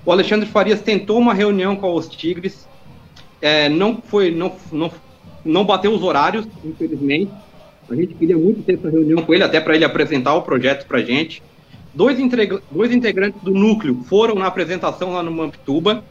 [0.05, 2.65] O Alexandre Farias tentou uma reunião com a Os Tigres,
[3.41, 4.89] é, não foi, não, não,
[5.43, 7.31] não bateu os horários, infelizmente.
[7.89, 10.85] A gente queria muito ter essa reunião com ele, até para ele apresentar o projeto
[10.87, 11.43] para gente.
[11.93, 12.17] Dois,
[12.71, 16.03] dois integrantes do núcleo foram na apresentação lá no Mampituba,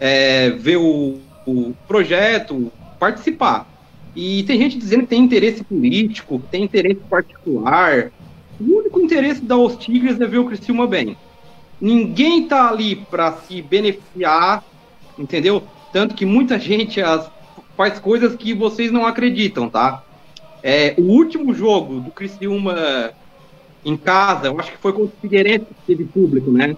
[0.00, 3.66] é, ver o, o projeto, participar.
[4.16, 8.10] E tem gente dizendo que tem interesse político, que tem interesse particular.
[8.58, 11.18] O único interesse da Os Tigres é ver o Criciúma bem.
[11.78, 14.64] Ninguém tá ali para se beneficiar,
[15.18, 15.62] entendeu?
[15.92, 17.30] Tanto que muita gente as-
[17.76, 20.02] faz coisas que vocês não acreditam, tá?
[20.62, 23.10] É, o último jogo do Criciúma
[23.84, 26.70] em casa, eu acho que foi contra o Figueirense que teve público, né?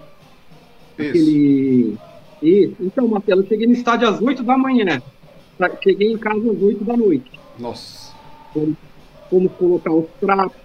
[0.97, 1.09] Isso.
[1.09, 1.97] Aquele...
[2.41, 2.75] Isso.
[2.81, 5.01] Então, Marcelo, eu cheguei no estádio às 8 da manhã.
[5.83, 7.31] Cheguei em casa às 8 da noite.
[7.57, 8.13] Nossa.
[8.53, 8.77] Como,
[9.29, 10.55] como colocar os pratos,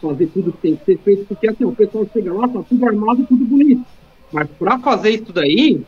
[0.00, 2.86] fazer tudo que tem que ser feito, porque assim, o pessoal chega lá, tá tudo
[2.86, 3.84] armado, tudo bonito.
[4.32, 5.80] Mas para fazer isso daí,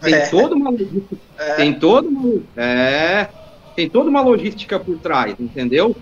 [0.00, 0.28] tem É.
[0.28, 1.54] toda uma logística, É.
[1.54, 3.28] tem toda uma, é,
[3.74, 5.96] tem toda uma logística por trás, entendeu?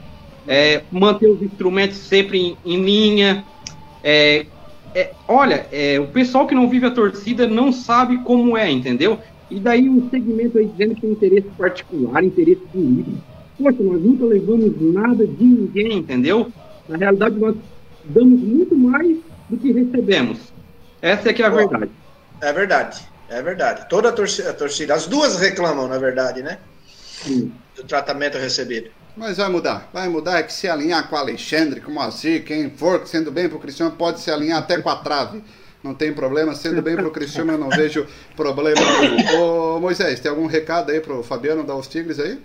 [0.47, 3.45] É, manter os instrumentos sempre em, em linha.
[4.03, 4.47] É,
[4.95, 9.19] é, olha, é, o pessoal que não vive a torcida não sabe como é, entendeu?
[9.51, 13.19] E daí um segmento aí dizendo que tem interesse particular, interesse político.
[13.59, 16.53] poxa, nós nunca levamos nada de ninguém, entendeu?
[16.89, 17.57] Na realidade, nós
[18.05, 20.39] damos muito mais do que recebemos.
[21.03, 21.91] Essa é que é a verdade.
[22.41, 23.89] É verdade, é verdade.
[23.89, 26.59] Toda a torcida, a torcida, as duas reclamam, na verdade, né?
[26.87, 27.53] Sim.
[27.75, 28.91] Do tratamento recebido.
[29.17, 32.45] Mas vai mudar, vai mudar, é que se alinhar com o Alexandre, com o Moacir,
[32.45, 35.43] quem for sendo bem pro Cristiano pode se alinhar até com a trave.
[35.83, 39.77] Não tem problema, sendo bem pro Cristiano eu não vejo problema nenhum.
[39.77, 42.39] Ô Moisés, tem algum recado aí pro Fabiano da Os Tigres aí?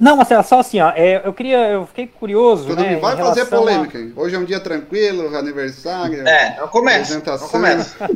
[0.00, 3.46] Não, Marcelo, só assim, ó, é, eu queria, eu fiquei curioso, Tu né, vai fazer
[3.46, 4.12] polêmica, hein?
[4.16, 6.26] Hoje é um dia tranquilo, aniversário.
[6.26, 7.48] É, não começa, não apresentação.
[7.48, 8.10] começa.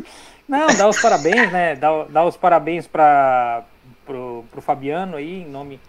[0.48, 1.76] Não, dar os parabéns, né?
[1.76, 3.64] Dar, dar os parabéns para
[4.04, 5.80] pro, pro Fabiano aí, em nome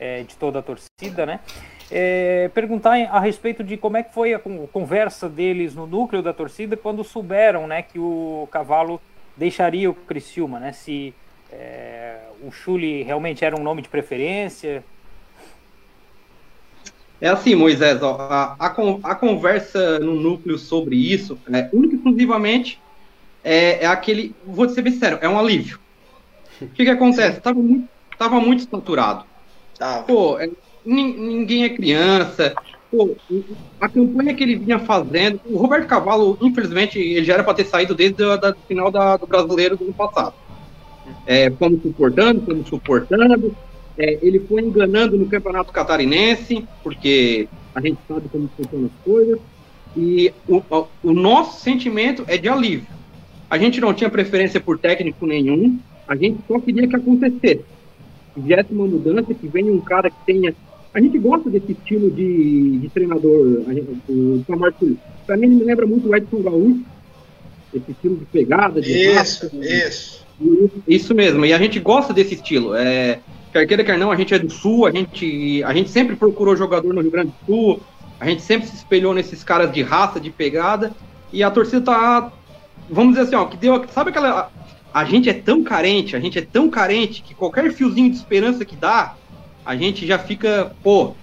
[0.00, 1.40] é, de toda a torcida, né?
[1.88, 6.20] É, perguntar a respeito de como é que foi a con- conversa deles no núcleo
[6.20, 9.00] da torcida quando souberam, né, que o Cavalo
[9.36, 10.72] deixaria o Criciúma, né?
[10.72, 11.14] Se
[11.52, 14.82] é, o Chuli realmente era um nome de preferência.
[17.20, 18.66] É assim, Moisés, ó, a, a,
[19.04, 22.80] a conversa no núcleo sobre isso, é, única e exclusivamente,
[23.42, 25.78] é, é aquele, vou ser bem sincero, é um alívio.
[26.60, 27.40] O que que acontece?
[27.40, 29.24] Tava muito, tava muito saturado.
[29.78, 30.02] Tá.
[30.02, 30.50] Pô, é,
[30.94, 32.54] ninguém é criança.
[32.90, 33.18] Pô,
[33.80, 37.64] a campanha que ele vinha fazendo, o Roberto Cavalo, infelizmente, ele já era para ter
[37.66, 40.34] saído desde o final da- do brasileiro do ano passado.
[41.24, 43.56] É, fomos suportando, fomos suportando.
[43.98, 49.38] É, ele foi enganando no campeonato catarinense, porque a gente sabe como funcionam as coisas.
[49.96, 52.88] E o, o- o nosso sentimento é de alívio.
[53.50, 57.66] A gente não tinha preferência por técnico nenhum, a gente só queria que acontecesse
[58.34, 60.54] que viesse uma mudança, que venha um cara que tenha.
[60.96, 64.96] A gente gosta desse estilo de, de treinador, gente, o Tamar Sul.
[65.26, 66.80] Pra mim, ele me lembra muito o Edson Gaúcho,
[67.74, 70.26] esse estilo de pegada, de Isso, raça, isso.
[70.88, 72.74] isso mesmo, e a gente gosta desse estilo.
[72.74, 73.20] É,
[73.52, 76.56] quer queira, quer não, a gente é do Sul, a gente, a gente sempre procurou
[76.56, 77.80] jogador no Rio Grande do Sul,
[78.18, 80.92] a gente sempre se espelhou nesses caras de raça, de pegada,
[81.30, 82.32] e a torcida tá,
[82.88, 84.50] vamos dizer assim, ó, que deu, sabe aquela...
[84.94, 88.64] A gente é tão carente, a gente é tão carente, que qualquer fiozinho de esperança
[88.64, 89.14] que dá,
[89.66, 91.14] a gente já fica, pô,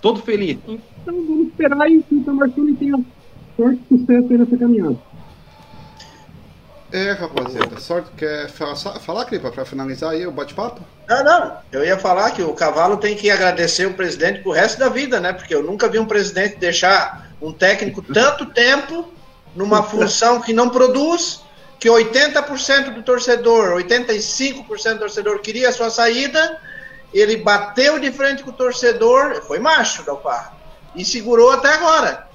[0.00, 0.58] todo feliz.
[0.66, 0.80] Então
[1.26, 2.98] vamos esperar e que o Tamarcini tenha
[3.56, 4.96] sorte e sucesso aí nessa caminhada.
[6.92, 8.10] É, rapaziada, sorte.
[8.16, 10.82] Quer fa- falar, Cripa, pra finalizar aí o bate-papo?
[11.08, 11.56] Não, não.
[11.72, 15.18] Eu ia falar que o Cavalo tem que agradecer o presidente pro resto da vida,
[15.18, 15.32] né?
[15.32, 19.12] Porque eu nunca vi um presidente deixar um técnico tanto tempo
[19.56, 21.40] numa função que não produz,
[21.80, 26.60] que 80% do torcedor, 85% do torcedor queria a sua saída,
[27.12, 30.54] ele bateu de frente com o torcedor, foi macho da Alfarra,
[30.94, 32.26] e segurou até agora.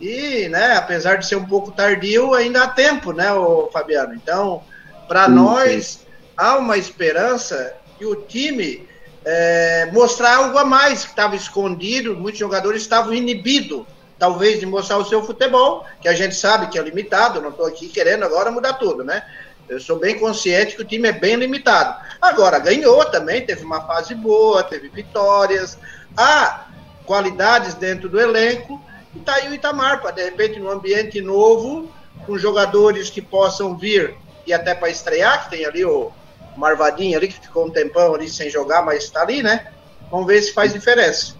[0.00, 4.14] E, né, apesar de ser um pouco tardio, ainda há tempo, né, o Fabiano?
[4.14, 4.62] Então,
[5.08, 8.86] para nós, há uma esperança que o time
[9.24, 13.86] é, mostrar algo a mais que estava escondido, muitos jogadores estavam inibidos,
[14.18, 17.66] talvez, de mostrar o seu futebol, que a gente sabe que é limitado, não estou
[17.66, 19.22] aqui querendo agora mudar tudo, né?
[19.68, 22.00] Eu sou bem consciente que o time é bem limitado.
[22.20, 25.78] Agora, ganhou também, teve uma fase boa, teve vitórias,
[26.16, 26.66] há
[27.04, 28.80] qualidades dentro do elenco,
[29.14, 31.90] e tá aí o Itamar, para de repente, num ambiente novo,
[32.26, 34.14] com jogadores que possam vir
[34.46, 36.12] e até para estrear, que tem ali o
[36.56, 39.68] Marvadinho ali, que ficou um tempão ali sem jogar, mas está ali, né?
[40.10, 41.34] Vamos ver se faz diferença.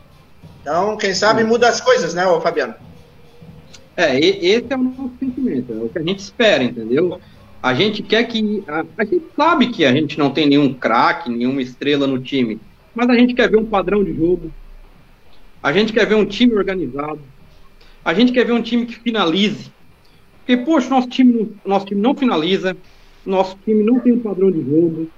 [0.61, 2.75] Então, quem sabe muda as coisas, né, ô Fabiano?
[3.97, 7.21] É, esse é o nosso sentimento, é o que a gente espera, entendeu?
[7.67, 8.63] A gente quer que.
[8.69, 12.61] A, a gente sabe que a gente não tem nenhum craque, nenhuma estrela no time,
[12.95, 14.53] mas a gente quer ver um padrão de jogo,
[15.61, 17.19] a gente quer ver um time organizado,
[18.05, 19.73] a gente quer ver um time que finalize.
[20.39, 22.77] Porque, poxa, nosso time, nosso time não finaliza,
[23.27, 25.11] nosso time não tem um padrão de jogo.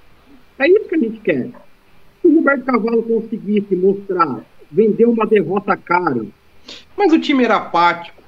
[0.59, 1.51] É isso que a gente quer.
[2.23, 6.25] Se o Roberto Cavalo conseguisse mostrar, vender uma derrota cara,
[6.97, 8.23] mas o time era apático.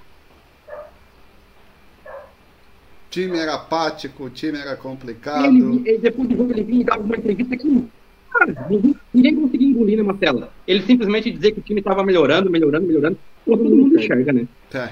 [3.00, 5.45] O time era apático, o time era complicado.
[5.45, 7.85] Ele, ele- depois do jogo, ele vinha e dava uma entrevista que.
[8.33, 10.53] Cara, ninguém, ninguém conseguia engolir na Marcela.
[10.67, 13.19] Ele simplesmente dizia que o time estava melhorando, melhorando, melhorando.
[13.45, 14.47] Pô, todo mundo enxerga, né?
[14.73, 14.91] É.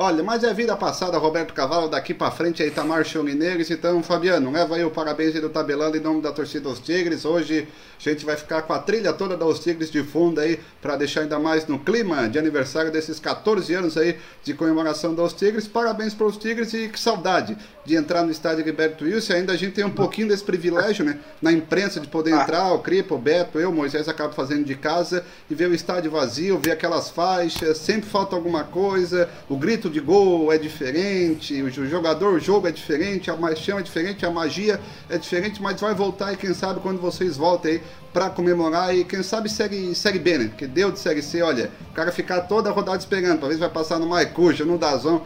[0.00, 3.68] Olha, mas é vida passada, Roberto Cavalo, daqui pra frente aí Itamar Mineiros.
[3.68, 7.24] Então, Fabiano, leva aí o parabéns aí do Tabelando em nome da torcida dos Tigres.
[7.24, 7.66] Hoje
[7.98, 11.22] a gente vai ficar com a trilha toda dos Tigres de fundo aí, pra deixar
[11.22, 15.66] ainda mais no clima de aniversário desses 14 anos aí de comemoração dos Tigres.
[15.66, 19.32] Parabéns pros Tigres e que saudade de entrar no estádio Gilberto Wilson.
[19.32, 21.18] Ainda a gente tem um pouquinho desse privilégio, né?
[21.42, 25.24] Na imprensa de poder entrar, o Cripa, o Beto, eu, Moisés, acabo fazendo de casa
[25.50, 30.00] e ver o estádio vazio, ver aquelas faixas, sempre falta alguma coisa, o grito de
[30.00, 34.80] gol é diferente, o jogador, o jogo é diferente, a paixão é diferente, a magia
[35.08, 39.04] é diferente, mas vai voltar e quem sabe quando vocês voltem aí para comemorar e
[39.04, 40.48] quem sabe série, série B, né?
[40.48, 43.68] Porque deu de série C, olha, o cara ficar toda a rodada esperando, talvez vai
[43.68, 45.20] passar no Maicuja, no Dazon,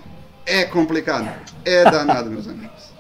[0.45, 1.29] é complicado,
[1.65, 2.93] é danado, meus amigos.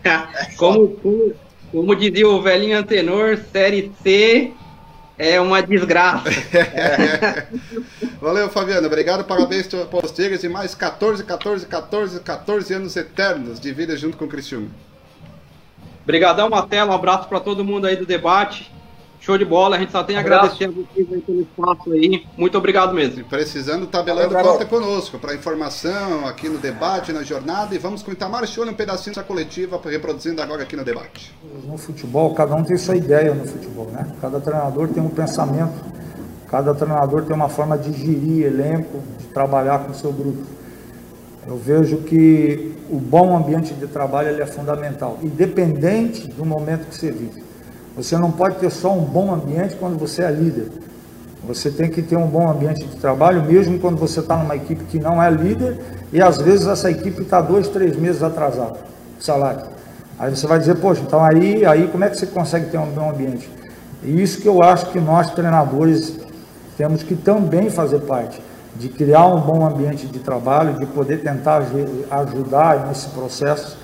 [0.56, 1.34] como, como,
[1.70, 4.52] como dizia o velhinho antenor, série C
[5.22, 6.28] é uma desgraça.
[8.20, 8.88] Valeu, Fabiano.
[8.88, 14.16] Obrigado, parabéns pelos Tigres e mais 14, 14, 14, 14 anos eternos de vida junto
[14.16, 14.68] com o Cristiano.
[16.02, 16.90] Obrigadão, Matela.
[16.90, 18.72] Um abraço para todo mundo aí do debate.
[19.22, 22.26] Show de bola, a gente só tem a agradecer a vocês aí pelo espaço aí.
[22.36, 23.20] Muito obrigado mesmo.
[23.20, 27.72] E precisando, tabelando, conta conosco para informação aqui no debate, na jornada.
[27.72, 31.32] E vamos com o Itamar Show um pedacinho da coletiva, reproduzindo agora aqui no debate.
[31.64, 34.12] No futebol, cada um tem sua ideia no futebol, né?
[34.20, 35.84] Cada treinador tem um pensamento,
[36.48, 40.44] cada treinador tem uma forma de gerir elenco, de trabalhar com o seu grupo.
[41.46, 46.96] Eu vejo que o bom ambiente de trabalho ele é fundamental, independente do momento que
[46.96, 47.51] você vive.
[47.96, 50.70] Você não pode ter só um bom ambiente quando você é líder.
[51.46, 54.84] Você tem que ter um bom ambiente de trabalho, mesmo quando você está numa equipe
[54.84, 55.78] que não é líder,
[56.12, 58.78] e às vezes essa equipe está dois, três meses atrasada,
[59.18, 59.62] salário.
[60.18, 62.86] Aí você vai dizer, poxa, então aí, aí como é que você consegue ter um
[62.86, 63.50] bom ambiente?
[64.04, 66.16] E isso que eu acho que nós treinadores
[66.78, 68.40] temos que também fazer parte,
[68.76, 71.62] de criar um bom ambiente de trabalho, de poder tentar
[72.10, 73.76] ajudar nesse processo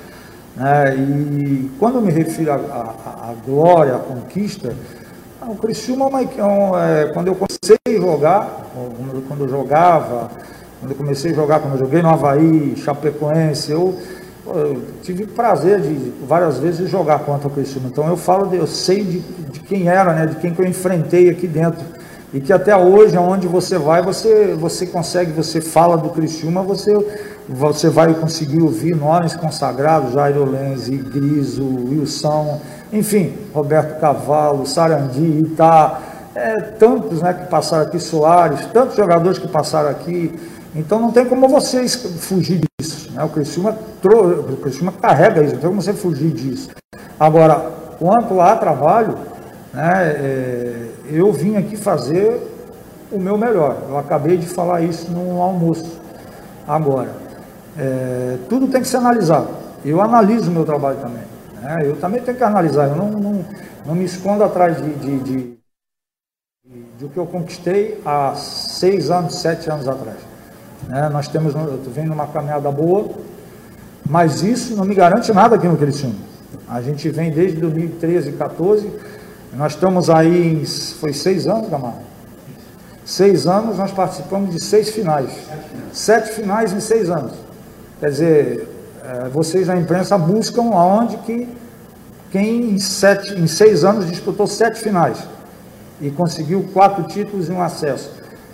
[0.59, 0.97] né?
[0.97, 4.75] E quando eu me refiro à glória, à conquista,
[5.41, 8.67] o Criciúma, é, é, quando eu comecei a jogar,
[9.27, 10.31] quando eu jogava,
[10.81, 13.95] quando eu comecei a jogar, quando eu joguei no Havaí, Chapecoense, eu,
[14.47, 17.89] eu tive prazer de várias vezes jogar contra o Criciúma.
[17.89, 20.67] Então eu falo, de, eu sei de, de quem era, né, de quem que eu
[20.67, 21.85] enfrentei aqui dentro.
[22.35, 26.95] E que até hoje, aonde você vai, você, você consegue, você fala do Criciúma, você
[27.49, 32.61] você vai conseguir ouvir nomes consagrados, Jairo Lenz, Griso, Wilson,
[32.93, 35.99] enfim, Roberto Cavalo, Sarandi, Itá,
[36.35, 40.39] é, tantos né, que passaram aqui, Soares, tantos jogadores que passaram aqui.
[40.75, 43.11] Então não tem como você fugir disso.
[43.13, 43.25] Né?
[43.25, 46.71] O, Criciúma, o Criciúma carrega isso, não tem como você fugir disso.
[47.19, 49.17] Agora, quanto a trabalho,
[49.73, 52.41] né, é, eu vim aqui fazer
[53.11, 53.79] o meu melhor.
[53.89, 55.99] Eu acabei de falar isso no almoço
[56.67, 57.28] agora.
[57.79, 59.49] É, tudo tem que ser analisado.
[59.85, 61.23] Eu analiso o meu trabalho também.
[61.63, 61.83] Né?
[61.85, 62.89] Eu também tenho que analisar.
[62.89, 63.45] Eu não, não,
[63.87, 65.59] não me escondo atrás de, de, de,
[66.67, 70.19] de, de que eu conquistei há seis anos, sete anos atrás.
[70.89, 71.09] Né?
[71.09, 73.09] Nós temos, eu venho numa caminhada boa,
[74.05, 76.17] mas isso não me garante nada aqui no Criciúma.
[76.69, 78.91] A gente vem desde 2013, 14,
[79.55, 80.65] nós estamos aí,
[81.01, 82.03] foi seis anos, Camargo?
[83.05, 85.31] Seis anos, nós participamos de seis finais.
[85.93, 87.48] Sete finais em seis anos.
[88.01, 88.69] Quer dizer,
[89.05, 91.49] é, vocês na imprensa buscam aonde que
[92.31, 95.19] quem em, sete, em seis anos disputou sete finais
[96.01, 98.11] e conseguiu quatro títulos e um acesso.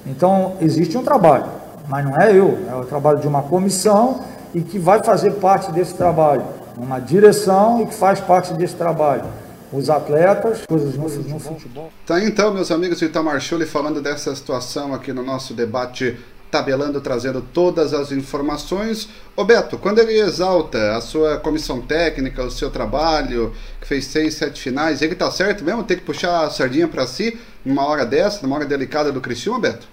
[0.06, 1.46] Então, existe um trabalho,
[1.88, 4.20] mas não é eu, é o trabalho de uma comissão
[4.54, 6.44] e que vai fazer parte desse trabalho,
[6.76, 9.24] uma direção e que faz parte desse trabalho.
[9.72, 11.90] Os atletas, coisas no, no futebol.
[12.06, 16.16] Tá então, meus amigos, o Itamar Schulli falando dessa situação aqui no nosso debate
[16.54, 19.08] tabelando, trazendo todas as informações.
[19.34, 24.34] Ô Beto, quando ele exalta a sua comissão técnica, o seu trabalho, que fez seis,
[24.34, 25.82] sete finais, ele tá certo mesmo?
[25.82, 29.58] Tem que puxar a sardinha para si numa hora dessa, numa hora delicada do Criciúma,
[29.58, 29.88] Beto?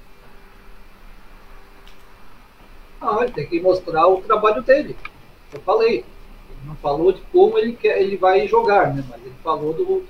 [3.01, 4.95] Ah, ele tem que mostrar o trabalho dele.
[5.51, 6.05] Eu falei.
[6.51, 9.03] Ele não falou de como ele, quer, ele vai jogar, né?
[9.09, 10.03] Mas ele falou do,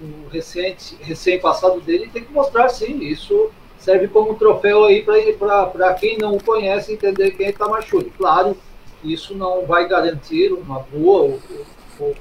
[0.00, 2.98] do recente, recém-passado dele tem que mostrar sim.
[3.00, 3.52] Isso
[3.86, 8.12] serve como troféu aí para quem não conhece entender quem é Tamachuri.
[8.18, 8.56] Claro,
[9.04, 11.38] isso não vai garantir uma boa
[12.00, 12.14] ou,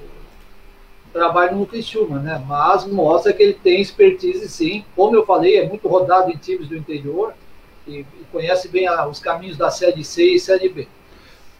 [1.12, 2.44] trabalho no Criciúma, né?
[2.48, 4.86] Mas mostra que ele tem expertise sim.
[4.96, 7.34] Como eu falei, é muito rodado em times do interior
[7.88, 10.88] e, e conhece bem a, os caminhos da Série C e Série B.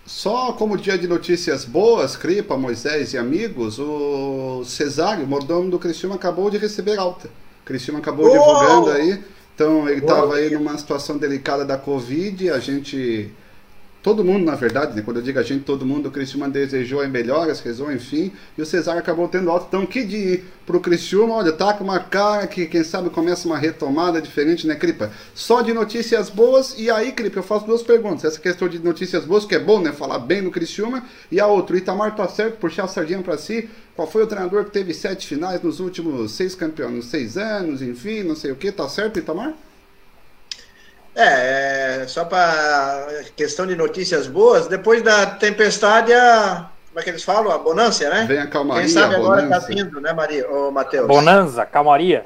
[0.06, 6.14] Só como dia de notícias boas, Cripa, Moisés e amigos, o Cesário, mordomo do Criciúma,
[6.14, 7.28] acabou de receber alta.
[7.64, 8.32] O Criciúma acabou oh!
[8.32, 13.32] divulgando aí então ele estava aí numa situação delicada da Covid, a gente.
[14.06, 15.02] Todo mundo, na verdade, né?
[15.02, 18.62] quando eu digo a gente, todo mundo, o Criciúma desejou em melhoras, rezou, enfim, e
[18.62, 19.66] o Cesar acabou tendo alta.
[19.68, 23.58] Então, que de pro Criciúma, olha, tá com uma cara que, quem sabe, começa uma
[23.58, 25.12] retomada diferente, né, Cripa?
[25.34, 28.26] Só de notícias boas, e aí, Cripa, eu faço duas perguntas.
[28.26, 31.48] Essa questão de notícias boas, que é bom, né, falar bem no Criciúma, e a
[31.48, 34.72] outra, o Itamar tá certo, puxar a sardinha para si, qual foi o treinador que
[34.72, 38.88] teve sete finais nos últimos seis campeões, seis anos, enfim, não sei o que, tá
[38.88, 39.56] certo, Itamar?
[41.16, 43.08] É, é, só para
[43.38, 47.52] questão de notícias boas, depois da tempestade, a, como é que eles falam?
[47.52, 48.26] A bonança, né?
[48.28, 49.62] Vem a calmaria, Quem sabe a agora bonança.
[49.62, 50.50] tá vindo, né, Maria?
[50.52, 51.08] Ô, Matheus?
[51.08, 52.22] Bonanza, calmaria.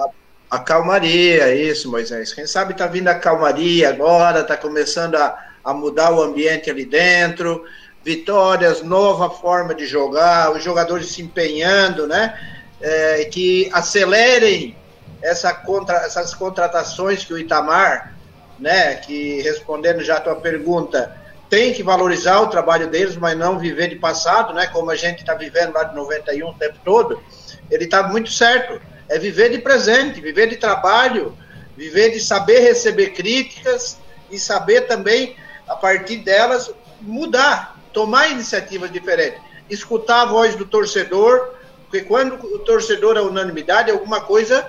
[0.50, 2.34] A calmaria, isso, Moisés.
[2.34, 6.86] Quem sabe tá vindo a calmaria agora, tá começando a, a mudar o ambiente ali
[6.86, 7.64] dentro,
[8.04, 12.40] vitórias, nova forma de jogar, os jogadores se empenhando, né?
[12.82, 14.76] É, que acelerem
[15.22, 18.16] essa contra, essas contratações que o Itamar,
[18.60, 18.96] né?
[18.96, 21.16] Que respondendo já a tua pergunta,
[21.50, 24.68] tem que valorizar o trabalho deles, mas não viver de passado, né?
[24.68, 27.22] Como a gente está vivendo lá de 91 o tempo todo.
[27.72, 28.80] Ele está muito certo.
[29.08, 31.36] É viver de presente, viver de trabalho,
[31.76, 33.98] viver de saber receber críticas
[34.30, 35.36] e saber também,
[35.68, 39.42] a partir delas, mudar, tomar iniciativas diferentes.
[39.68, 41.56] Escutar a voz do torcedor,
[41.90, 44.68] porque quando o torcedor é unanimidade, alguma coisa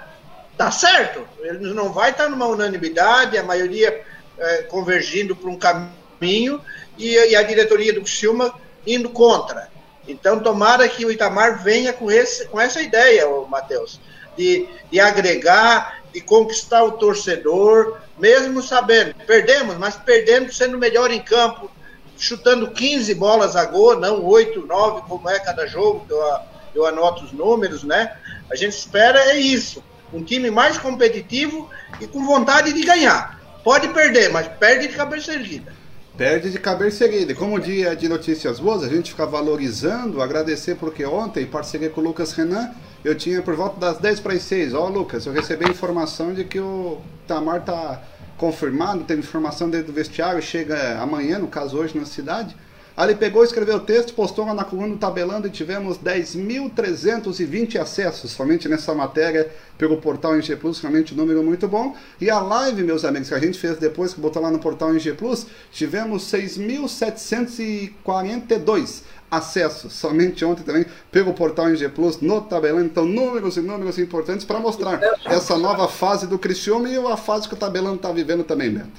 [0.61, 1.27] tá certo.
[1.41, 4.05] Ele não vai estar numa unanimidade, a maioria
[4.37, 6.61] é, convergindo para um caminho
[6.99, 8.55] e, e, a diretoria do Criciúma
[8.87, 9.71] indo contra.
[10.07, 13.99] Então, tomara que o Itamar venha com, esse, com essa ideia, Matheus,
[14.37, 21.23] de, de agregar, de conquistar o torcedor, mesmo sabendo, perdemos, mas perdendo sendo melhor em
[21.23, 21.71] campo,
[22.19, 26.39] chutando 15 bolas a gol, não 8, 9, como é cada jogo, eu,
[26.75, 28.15] eu anoto os números, né?
[28.51, 29.83] A gente espera é isso,
[30.13, 31.69] um time mais competitivo
[32.01, 33.41] e com vontade de ganhar.
[33.63, 35.73] Pode perder, mas perde de cabeça erguida.
[36.17, 37.35] Perde de cabeça erguida.
[37.35, 42.01] Como dia de notícias boas, a gente fica valorizando, agradecer porque ontem, em parceria com
[42.01, 42.71] o Lucas Renan,
[43.05, 44.75] eu tinha por volta das 10 para as 6.
[44.75, 48.03] Ó, Lucas, eu recebi a informação de que o Tamar tá
[48.37, 52.57] confirmado, teve informação dentro do vestiário, chega amanhã, no caso hoje, na cidade.
[53.01, 57.81] Aí ele pegou, escreveu o texto, postou lá na coluna do Tabelando e tivemos 10.320
[57.81, 61.97] acessos somente nessa matéria pelo portal NG Plus, realmente um número muito bom.
[62.21, 64.91] E a live, meus amigos, que a gente fez depois, que botou lá no portal
[64.91, 72.85] NG Plus, tivemos 6.742 acessos somente ontem também pelo portal NG Plus no Tabelando.
[72.85, 77.49] Então, números e números importantes para mostrar essa nova fase do Criciúma e a fase
[77.49, 78.91] que o Tabelando está vivendo também, Beto.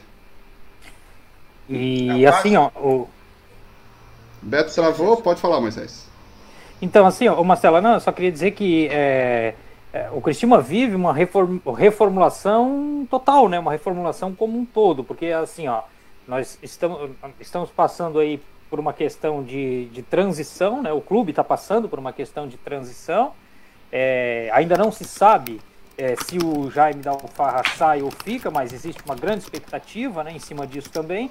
[1.69, 3.07] E assim, ó, o,
[4.41, 6.09] Beto travou, pode falar, Moisés.
[6.81, 9.53] Então, assim, ó, Marcelo, não, eu só queria dizer que é,
[9.93, 13.59] é, o Cristina vive uma reform, reformulação total, né?
[13.59, 15.83] Uma reformulação como um todo, porque assim, ó,
[16.27, 20.91] nós estamos, estamos passando aí por uma questão de, de transição, né?
[20.91, 23.33] O clube está passando por uma questão de transição.
[23.91, 25.59] É, ainda não se sabe
[25.97, 30.31] é, se o Jaime da Alfarra sai ou fica, mas existe uma grande expectativa né,
[30.31, 31.29] em cima disso também.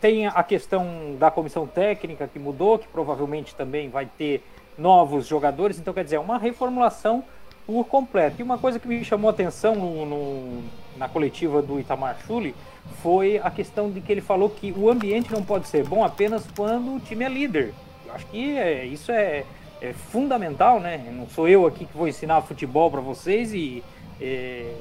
[0.00, 4.42] Tem a questão da comissão técnica que mudou, que provavelmente também vai ter
[4.78, 7.22] novos jogadores, então quer dizer, é uma reformulação
[7.66, 8.36] por completo.
[8.40, 10.62] E uma coisa que me chamou a atenção no, no,
[10.96, 12.54] na coletiva do Itamar Chuli
[13.02, 16.44] foi a questão de que ele falou que o ambiente não pode ser bom apenas
[16.56, 17.74] quando o time é líder.
[18.06, 19.44] Eu acho que é, isso é,
[19.80, 21.12] é, fundamental, né?
[21.12, 23.84] Não sou eu aqui que vou ensinar futebol para vocês e
[24.20, 24.74] é,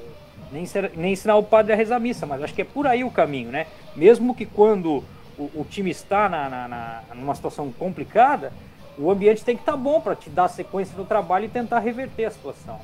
[0.52, 2.88] nem, ser, nem ensinar o padre a rezar a missa, mas acho que é por
[2.88, 3.68] aí o caminho, né?
[3.96, 5.04] Mesmo que quando
[5.38, 8.52] o, o time está na, na, na, numa situação complicada,
[8.98, 12.26] o ambiente tem que estar bom para te dar sequência no trabalho e tentar reverter
[12.26, 12.80] a situação.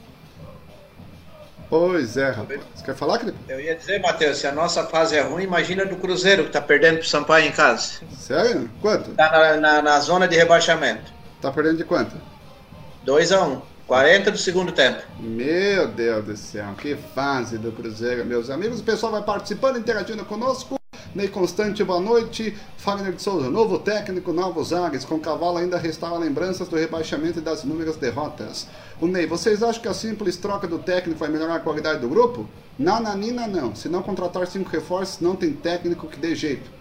[1.70, 2.61] Pois é, rapaz.
[2.74, 3.38] Você quer falar, Felipe?
[3.49, 6.61] Eu ia dizer, Matheus, se a nossa fase é ruim, imagina do Cruzeiro, que está
[6.61, 8.01] perdendo pro Sampaio em casa.
[8.16, 8.70] Sério?
[8.82, 9.11] Quanto?
[9.11, 11.11] Está na, na, na, zona de rebaixamento.
[11.41, 12.16] Tá perdendo de quanto?
[13.05, 13.47] 2x1.
[13.47, 13.61] Um.
[13.88, 15.03] 40 do segundo tempo.
[15.19, 18.79] Meu Deus do céu, que fase do Cruzeiro, meus amigos.
[18.79, 20.79] O pessoal vai participando, interagindo conosco.
[21.13, 22.57] Ney Constante, boa noite.
[22.77, 25.05] Fagner de Souza, novo técnico, novos ares.
[25.05, 28.67] Com cavalo ainda restava lembranças do rebaixamento e das inúmeras derrotas.
[28.99, 32.09] O Ney, vocês acham que a simples troca do técnico vai melhorar a qualidade do
[32.09, 32.49] grupo?
[32.79, 33.75] Nananina não.
[33.75, 36.71] Se não contratar cinco reforços, não tem técnico que dê jeito.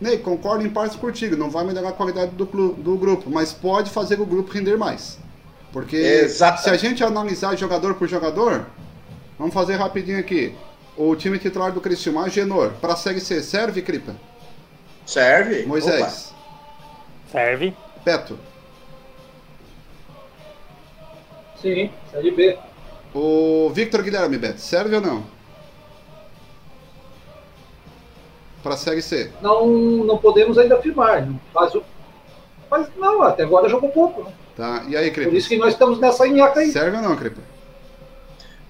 [0.00, 3.90] Ney, concordo em partes contigo, não vai melhorar a qualidade do, do grupo, mas pode
[3.90, 5.18] fazer o grupo render mais.
[5.72, 6.62] Porque Exato.
[6.62, 8.66] se a gente analisar jogador por jogador,
[9.38, 10.54] vamos fazer rapidinho aqui.
[10.96, 14.16] O time titular do Cristiano, Agenor, para a Série C, serve, Cripa?
[15.06, 15.64] Serve.
[15.64, 16.32] Moisés.
[16.32, 16.38] Opa.
[17.30, 17.76] Serve.
[18.04, 18.38] Beto.
[21.60, 22.58] Sim, Série B.
[23.14, 25.24] O Victor Guilherme, Beto, serve ou não?
[28.62, 29.30] Para a Série C.
[29.40, 31.28] Não, não podemos ainda afirmar.
[31.54, 31.72] Mas,
[32.70, 34.32] mas não, até agora jogou pouco, né?
[34.58, 35.30] Tá, e aí, Cripa?
[35.30, 36.72] Por isso que nós estamos nessa nhaca aí.
[36.72, 37.40] Serve ou não, Cripa?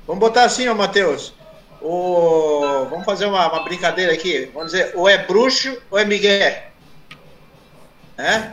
[0.06, 1.32] Vamos botar assim, ó, Matheus.
[1.80, 2.84] O...
[2.90, 4.50] Vamos fazer uma, uma, brincadeira aqui.
[4.52, 6.52] Vamos dizer, ou é bruxo ou é Miguel.
[8.18, 8.50] É?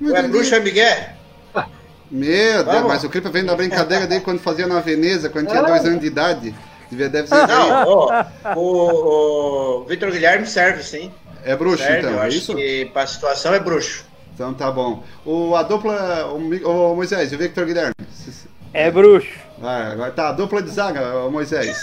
[0.00, 0.96] ou é bruxo ou é Miguel?
[2.10, 5.62] Meu Deus, mas o Cripa vem da brincadeira dele quando fazia na Veneza, quando tinha
[5.62, 6.54] dois anos de idade.
[6.90, 7.46] Devia, deve ser.
[7.46, 8.24] Não, ó,
[8.56, 11.12] o, o Vitor Guilherme serve, sim.
[11.44, 12.54] É bruxo, Serve, eu então, é acho isso?
[12.54, 14.06] que pra situação é bruxo.
[14.34, 15.04] Então tá bom.
[15.24, 16.26] O, a dupla.
[16.26, 17.94] O, o Moisés e o Victor Guilherme.
[18.72, 19.38] É bruxo.
[19.56, 21.76] Vai, agora tá, a dupla de zaga, o Moisés.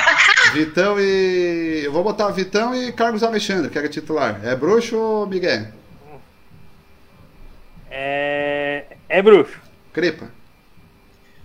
[0.54, 1.82] Vitão e.
[1.84, 4.40] Eu vou botar Vitão e Carlos Alexandre, que era titular.
[4.42, 5.66] É bruxo ou Miguel?
[7.90, 9.60] É, é bruxo.
[9.92, 10.30] Cripa.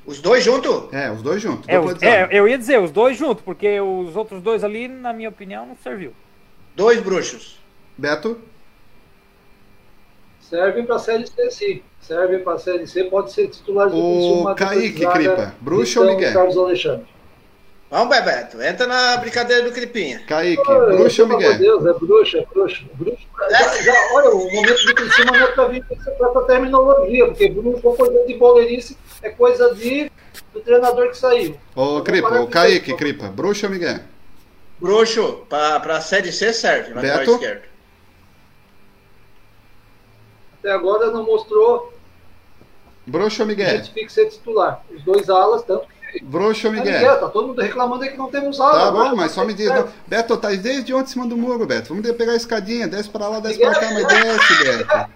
[0.06, 0.94] Os dois juntos?
[0.94, 1.68] É, os dois juntos.
[1.68, 5.30] É, é, eu ia dizer, os dois juntos, porque os outros dois ali, na minha
[5.30, 6.14] opinião, não serviu.
[6.76, 7.60] Dois bruxos.
[7.98, 8.40] Beto?
[10.54, 11.82] Servem para a Série C, sim.
[12.00, 16.06] Servem para a Série C, pode ser titular do O Kaique, zaga, Cripa, bruxo ou
[16.06, 16.34] Vitão e Miguel?
[16.34, 17.06] Carlos Alexandre.
[17.90, 18.62] Vamos, Bebeto.
[18.62, 20.22] Entra na brincadeira do Cripinha.
[20.28, 21.54] Kaique, Ah, bruxo ou pelo amor Miguel?
[21.54, 22.86] de Deus, é bruxo, é bruxo.
[22.94, 25.96] bruxo já, já- olha, o momento do Criciúma não é para vir com
[26.30, 30.12] essa terminologia, porque bruxo é coisa de boleirice, é coisa de,
[30.54, 31.58] do treinador que saiu.
[31.76, 32.94] Ô, Cripa, parar o Kaique.
[32.96, 34.02] Cripa, bruxo ou Miguel?
[34.80, 37.32] Bruxo, pra, pra Série C serve, lateral Beto?
[37.32, 37.73] esquerdo.
[40.64, 41.92] Até agora não mostrou
[43.06, 43.78] Bruxo ou Miguel?
[43.80, 44.82] justifique ser titular.
[44.90, 46.24] Os dois alas, tanto que.
[46.24, 47.20] Bruxo ou É Miguel?
[47.20, 48.72] Tá todo mundo reclamando aí que não temos ala.
[48.72, 49.70] Tá Agora bom, mas só me diz.
[49.70, 49.90] é, Não.
[50.08, 51.90] Beto, tá desde ontem em cima do muro, Beto.
[51.94, 55.10] Vamos pegar a escadinha, desce pra lá, desce Miguel, pra cá, mas desce, Beto.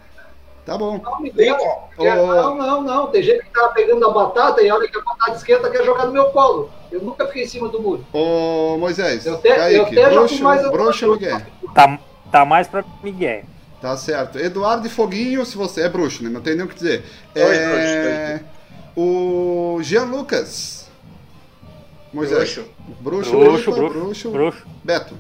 [0.66, 1.00] Tá bom.
[1.02, 1.90] Não, Miguel, Lincoln.
[1.98, 2.28] Miguel, Ô.
[2.28, 3.08] não, não, não.
[3.08, 5.86] Tem gente que tá pegando a batata e a hora que a batata esquenta quer
[5.86, 6.70] jogar no meu colo.
[6.92, 8.06] Eu nunca fiquei em cima do muro.
[8.12, 11.42] Ô, Moisés, Eu até- eu Kaique, até jogo bruxo, mais- bruxo ou Miguel?
[11.74, 13.44] Tá, tá mais pra Miguel.
[13.82, 14.40] Tá certo.
[14.40, 16.30] Eduardo de Foguinho, se você é bruxo, né?
[16.30, 17.04] Não tem nem o que dizer.
[17.34, 18.42] Dois É...
[18.96, 20.90] O Jean Lucas.
[22.12, 22.56] Moisés.
[22.56, 22.72] Bruxo.
[23.00, 24.32] Bruxo, Bruxo, bruxo, bruxo, bruxo.
[24.32, 24.68] bruxo.
[24.84, 25.16] Beto.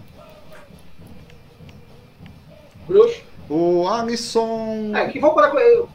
[2.87, 3.21] Bruxo.
[3.47, 4.91] O Alisson.
[4.95, 5.85] É, que vamos parar com ele.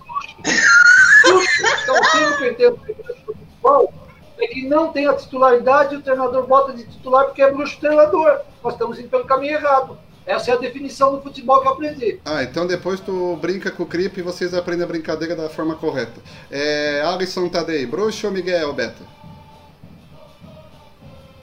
[1.24, 1.48] Bruxo.
[1.82, 3.92] Então, o que eu entendo do futebol
[4.38, 7.80] é que não tem a titularidade e o treinador bota de titular porque é bruxo
[7.80, 8.40] treinador.
[8.62, 9.98] Nós estamos indo pelo caminho errado.
[10.24, 12.20] Essa é a definição do futebol que eu aprendi.
[12.24, 15.74] Ah, então depois tu brinca com o Crip e vocês aprendem a brincadeira da forma
[15.74, 16.20] correta.
[16.50, 19.02] É, Alisson Tadei, bruxo ou Miguel Beto?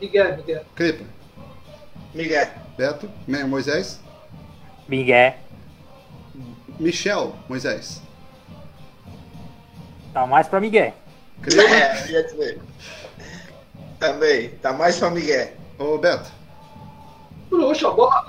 [0.01, 0.63] Miguel, Miguel.
[0.75, 1.03] Cripa.
[2.13, 2.47] Miguel.
[2.77, 3.09] Beto.
[3.27, 3.99] Me- Moisés.
[4.87, 5.33] Miguel.
[6.79, 7.35] Michel.
[7.49, 8.01] Moisés.
[10.13, 10.93] Tá mais pra Miguel.
[11.41, 11.61] Cripa.
[11.63, 12.61] É, ia dizer.
[13.99, 14.49] Também.
[14.61, 15.49] Tá mais pra Miguel.
[15.77, 16.31] Ô, Beto.
[17.49, 18.25] Bruxo, a bola,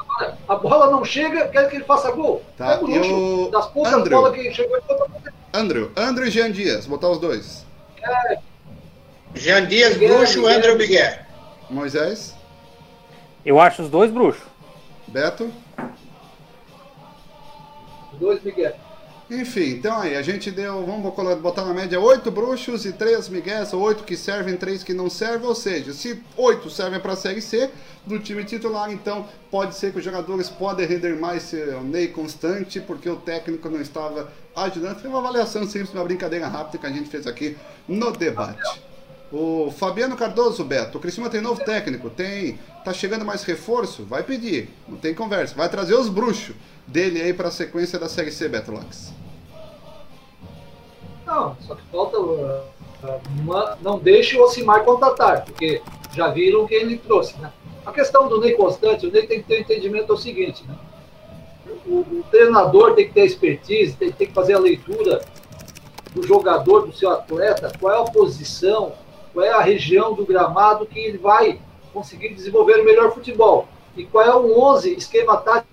[0.48, 2.42] a bola não chega, quer que ele faça gol.
[2.56, 2.94] Tá, É bruxo.
[3.04, 4.18] e o Das poucas Andrew?
[4.22, 5.30] bolas que chegou em todo mundo.
[5.52, 5.92] Andrew.
[5.96, 6.86] Andrew e Jean Dias.
[6.86, 7.66] Botar os dois.
[9.34, 11.04] Jean Dias, Miguel, bruxo, Miguel, André Miguel.
[11.10, 11.18] Miguel.
[11.68, 12.34] Moisés.
[13.44, 14.42] Eu acho os dois bruxos.
[15.06, 15.52] Beto.
[18.12, 18.74] Os dois Miguel.
[19.30, 23.72] Enfim, então aí, a gente deu, vamos botar na média oito bruxos e três miguéis,
[23.72, 27.16] ou oito que servem, três que não servem, ou seja, se oito servem para a
[27.16, 27.70] Série C
[28.04, 32.08] do time titular, então pode ser que os jogadores podem render mais se o Ney
[32.08, 35.00] constante, porque o técnico não estava ajudando.
[35.00, 37.56] Foi uma avaliação simples, uma brincadeira rápida que a gente fez aqui
[37.86, 38.82] no debate.
[39.30, 44.24] O Fabiano Cardoso, Beto, o Criciúma tem novo técnico, tem, tá chegando mais reforço, vai
[44.24, 48.32] pedir, não tem conversa, vai trazer os bruxos dele aí para a sequência da Série
[48.32, 48.72] C, Beto.
[51.30, 52.18] Não, só que falta.
[52.18, 52.60] uh,
[53.40, 55.80] uma- não deixe o Osimar contratar, porque
[56.12, 57.52] já viram quem ele trouxe, né?
[57.86, 60.64] A questão do Ney Constante, o Ney tem que ter um entendimento é o seguinte,
[60.66, 60.74] né?
[61.86, 65.22] O, o treinador tem que ter expertise, tem, tem que fazer a leitura
[66.12, 68.92] do jogador, do seu atleta, qual é a posição,
[69.32, 71.60] qual é a região do gramado que ele vai
[71.94, 73.68] conseguir desenvolver o melhor futebol.
[73.96, 75.68] E qual é o 11 esquema tático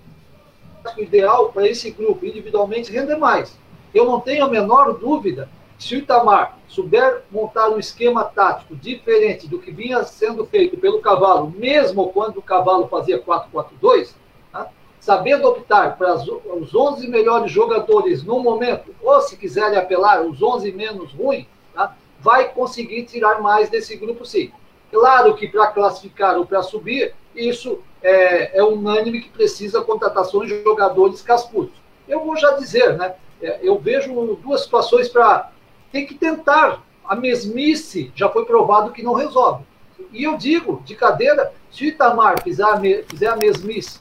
[0.98, 3.52] ideal para esse grupo, individualmente, render mais.
[3.94, 8.74] Eu não tenho a menor dúvida que se o Itamar souber montar um esquema tático
[8.74, 14.14] diferente do que vinha sendo feito pelo Cavalo, mesmo quando o Cavalo fazia 4-4-2,
[14.52, 14.68] tá?
[15.00, 20.72] sabendo optar para os 11 melhores jogadores no momento, ou se quiserem apelar, os 11
[20.72, 21.96] menos ruins, tá?
[22.20, 24.50] vai conseguir tirar mais desse grupo sim.
[24.90, 30.62] Claro que para classificar ou para subir, isso é, é unânime que precisa contratações de
[30.62, 31.74] jogadores cascudos.
[32.08, 33.14] Eu vou já dizer, né?
[33.42, 34.12] É, Eu vejo
[34.42, 35.50] duas situações para.
[35.92, 36.82] Tem que tentar.
[37.04, 39.64] A mesmice já foi provado que não resolve.
[40.12, 43.98] E eu digo, de cadeira, se o Itamar fizer a, me- fizer a mesmice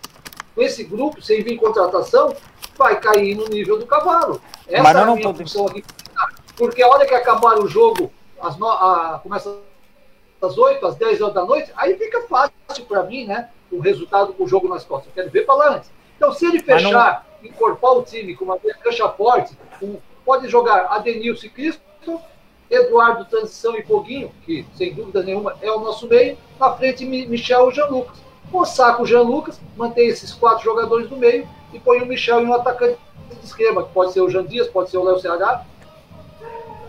[0.54, 2.36] com esse grupo, sem vir contratação,
[2.78, 4.42] vai cair no nível do cavalo.
[4.68, 5.84] Essa Mas é nós a não minha podemos- função aqui.
[6.58, 8.12] Porque a hora que acabar o jogo,
[8.42, 9.58] às no, a, começa
[10.42, 13.50] às 8, às 10 horas da noite, aí fica fácil para mim, né?
[13.72, 15.08] O resultado com o jogo nas costas.
[15.08, 15.92] Eu quero ver para lá antes.
[16.16, 20.88] Então, se ele não- fechar, encorpar o time com uma cancha forte, com- pode jogar
[20.92, 21.82] Adenilson e Cristo,
[22.70, 26.38] Eduardo, Transição e Foguinho, que sem dúvida nenhuma é o nosso meio.
[26.60, 28.18] Na frente, Michel e Jean Lucas.
[28.52, 32.42] Ou saca o Jean Lucas, mantém esses quatro jogadores do meio e põe o Michel
[32.42, 32.98] em um atacante
[33.40, 35.66] de esquema, que pode ser o Jean Dias, pode ser o Léo Ceará.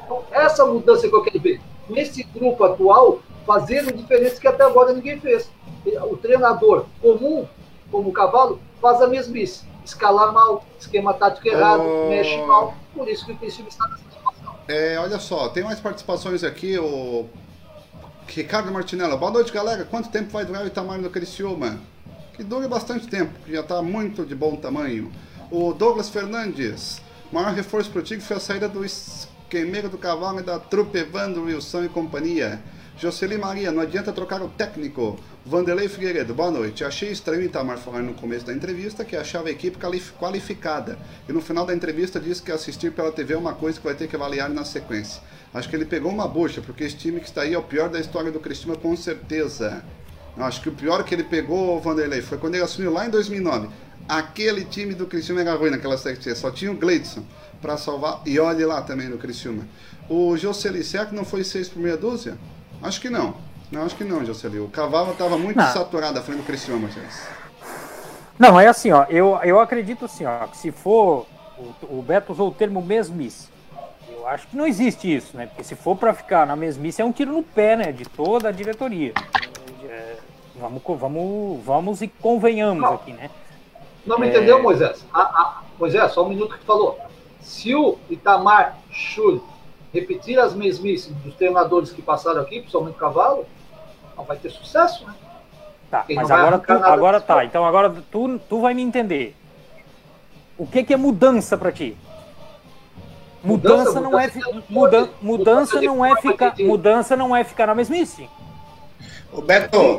[0.05, 4.93] Então, essa mudança que eu quero ver, nesse grupo atual, fazendo diferença que até agora
[4.93, 5.51] ninguém fez.
[6.11, 7.47] O treinador comum,
[7.91, 9.65] como o Cavalo, faz a mesmice.
[9.89, 12.11] Escalar mal, esquema tático errado, oh...
[12.11, 12.74] mexe mal.
[12.95, 14.55] Por isso que o Criciúma está nessa situação.
[14.68, 16.78] É, olha só, tem mais participações aqui.
[16.78, 17.26] O
[18.26, 19.16] Ricardo Martinello.
[19.16, 19.86] Boa noite, galera.
[19.86, 21.80] Quanto tempo vai durar o Itamar no Criciúma?
[22.34, 25.11] Que dure bastante tempo, que já está muito de bom tamanho.
[25.51, 27.01] O Douglas Fernandes.
[27.32, 30.99] Maior reforço para o Tigre foi a saída do esquemeiro do cavalo e da trupe
[30.99, 32.61] Evandro Wilson e companhia.
[32.99, 35.18] Jocely Maria, não adianta trocar o técnico.
[35.49, 36.85] Vanderlei Figueiredo, boa noite.
[36.85, 39.79] Achei estranho Itamar falar no começo da entrevista que achava a equipe
[40.19, 40.99] qualificada.
[41.27, 43.95] E no final da entrevista disse que assistir pela TV é uma coisa que vai
[43.95, 45.23] ter que avaliar na sequência.
[45.55, 47.89] Acho que ele pegou uma bucha, porque esse time que está aí é o pior
[47.89, 49.83] da história do Cristina, com certeza.
[50.37, 53.71] Acho que o pior que ele pegou, Vanderlei, foi quando ele assumiu lá em 2009.
[54.07, 57.25] Aquele time do Criciúma era ruim naquela série C, só tinha o Gleidson
[57.63, 58.21] para salvar.
[58.27, 59.67] E olhe lá também no Criciúma.
[60.11, 62.37] O Jocely, será que não foi seis por meia dúzia?
[62.83, 63.48] Acho que não.
[63.71, 64.61] Não, acho que não, Jocely.
[64.61, 65.66] O cavalo estava muito não.
[65.66, 67.29] saturado à frente do Criciúma, Martins.
[68.39, 69.05] Não, é assim, ó.
[69.11, 71.27] Eu, eu acredito assim, ó, que se for.
[71.83, 73.49] O, o Beto usou o termo mesmice.
[74.09, 75.47] Eu acho que não existe isso, né?
[75.47, 77.93] Porque se for para ficar na mesmice, é um tiro no pé, né?
[77.93, 79.12] De toda a diretoria.
[79.85, 80.16] É,
[80.57, 82.95] vamos, vamos, vamos e convenhamos não.
[82.95, 83.31] aqui, né?
[84.07, 84.31] Não me é...
[84.31, 85.05] entendeu, Moisés?
[85.12, 86.99] Ah, ah, Moisés, só um minuto que tu falou.
[87.41, 89.45] Se o Itamar Schultz
[89.93, 93.47] repetir as mesmices dos treinadores que passaram aqui, principalmente o Cavalo,
[94.19, 95.14] não vai ter sucesso, né?
[95.91, 97.45] Tá, mas agora, tu, agora tá.
[97.45, 99.35] Então agora tu, tu vai me entender.
[100.59, 101.97] O que, que é mudança para ti?
[103.43, 104.31] Mudança, mudança, não é
[104.69, 108.29] muda, mudança não é ficar mudança não é ficar na mesmice.
[109.33, 109.99] O Beto,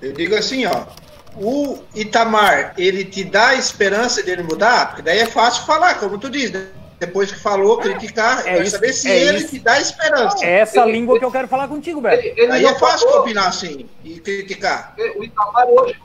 [0.00, 0.86] eu digo assim, ó,
[1.36, 6.18] o Itamar, ele te dá a esperança dele mudar, porque daí é fácil falar, como
[6.18, 6.68] tu diz, né?
[6.98, 9.50] Depois que falou, criticar, é, isso, saber se é ele isso.
[9.50, 10.44] te dá esperança.
[10.44, 12.26] É essa ele, língua ele, que eu quero falar contigo, Beto.
[12.26, 14.94] Ele, ele Aí é fácil falou, opinar assim e criticar.
[15.16, 16.00] O Itamar hoje,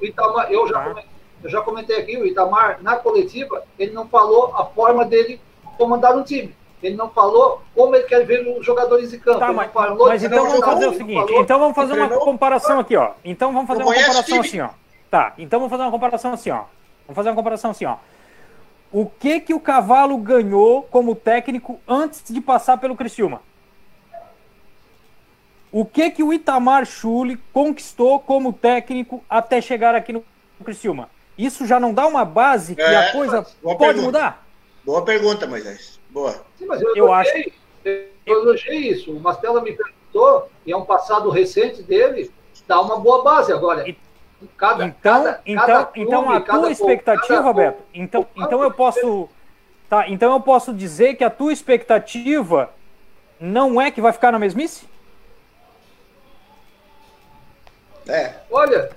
[0.00, 1.10] o Itamar, eu já, comentei,
[1.42, 5.40] eu já comentei aqui, o Itamar, na coletiva, ele não falou a forma dele
[5.76, 6.54] comandar um time.
[6.80, 9.40] Ele não falou como ele quer ver os jogadores em campo.
[9.40, 12.78] Tá, mas, falou, mas então vamos fazer o seguinte, falou, então vamos fazer uma comparação
[12.78, 13.12] aqui, ó.
[13.24, 14.68] Então vamos fazer uma comparação assim, ó.
[15.10, 16.64] Tá, então vamos fazer uma comparação assim, ó.
[17.06, 17.96] Vamos fazer uma comparação assim, ó
[18.92, 23.42] o que que o Cavalo ganhou como técnico antes de passar pelo Criciúma?
[25.72, 30.24] O que que o Itamar Chuli conquistou como técnico até chegar aqui no
[30.64, 31.10] Criciúma?
[31.36, 34.02] Isso já não dá uma base que é, a coisa pode pergunta.
[34.02, 34.46] mudar?
[34.84, 35.98] Boa pergunta, Moisés.
[36.10, 36.44] Boa.
[36.56, 37.32] Sim, mas eu, eu acho.
[37.84, 39.10] Eu elogiei isso.
[39.10, 42.30] O Mastella me perguntou, e é um passado recente dele,
[42.68, 43.88] dá uma boa base agora.
[43.88, 43.96] E
[44.56, 49.28] Cada, então, cada, então, cada clube, então a tua expectativa, Roberto, então, então eu posso,
[49.88, 50.08] tá?
[50.08, 52.70] Então eu posso dizer que a tua expectativa
[53.40, 54.86] não é que vai ficar na mesmice?
[58.08, 58.34] É.
[58.50, 58.90] Olha.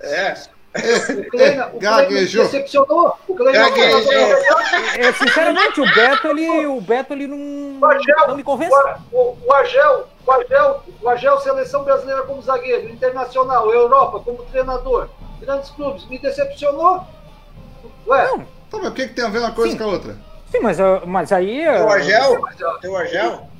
[0.00, 0.34] É.
[0.72, 2.44] O Kleina, o Gaguejou.
[2.44, 3.18] decepcionou.
[3.26, 3.66] O Kleina
[4.98, 8.72] é, sinceramente, o Beto, ele, o Beto, ele não, Argel, não me convence.
[9.10, 15.08] O, o, Argel, o, Argel, o Argel, seleção brasileira como zagueiro, internacional, Europa como treinador,
[15.40, 17.04] grandes clubes, me decepcionou.
[18.06, 18.26] Ué?
[18.28, 18.38] Não.
[18.70, 19.78] Tá, mas o que, que tem a ver uma coisa Sim.
[19.78, 20.16] com a outra?
[20.50, 21.66] Sim, mas, mas aí.
[21.66, 22.40] O Argel?
[22.80, 23.50] Tem o Argel?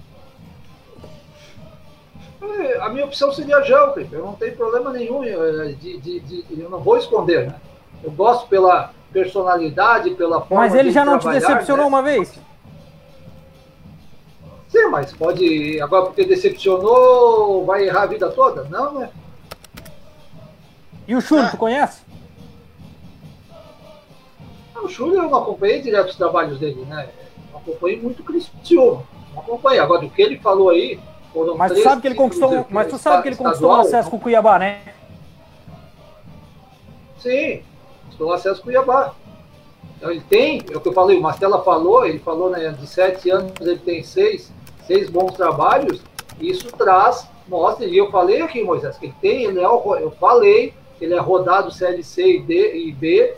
[2.80, 4.08] a minha opção seria Jalcre.
[4.10, 7.54] Eu não tenho problema nenhum eh, de, de, de, eu não vou esconder, né?
[8.02, 11.88] Eu gosto pela personalidade, pela forma Mas ele já não te decepcionou né?
[11.88, 12.38] uma vez?
[14.70, 15.80] Sim, mas pode.
[15.80, 18.64] Agora porque decepcionou, vai errar a vida toda?
[18.64, 19.10] Não, né?
[21.08, 21.50] E o Chulho, ah.
[21.50, 22.02] tu conhece?
[24.80, 27.08] O Chulho eu não acompanhei direto os trabalhos dele, né?
[27.52, 29.06] Eu acompanhei muito o Cristiano.
[29.34, 29.80] Não acompanhei.
[29.80, 31.00] Agora, o que ele falou aí,
[31.32, 34.08] foram mas tu sabe que ele conquistou, mas tu sabe que ele conquistou o acesso
[34.08, 34.80] com o Cuiabá, né?
[37.18, 37.62] Sim,
[38.04, 39.14] conquistou o acesso com o Cuiabá.
[39.96, 42.86] Então ele tem, é o que eu falei, o Mastella falou, ele falou, né, de
[42.86, 44.50] sete anos ele tem seis,
[44.90, 46.02] seis bons trabalhos,
[46.40, 50.74] isso traz, mostra, e eu falei aqui, Moisés, que ele tem, ele é, eu falei,
[51.00, 53.36] ele é rodado CLC e, D, e B,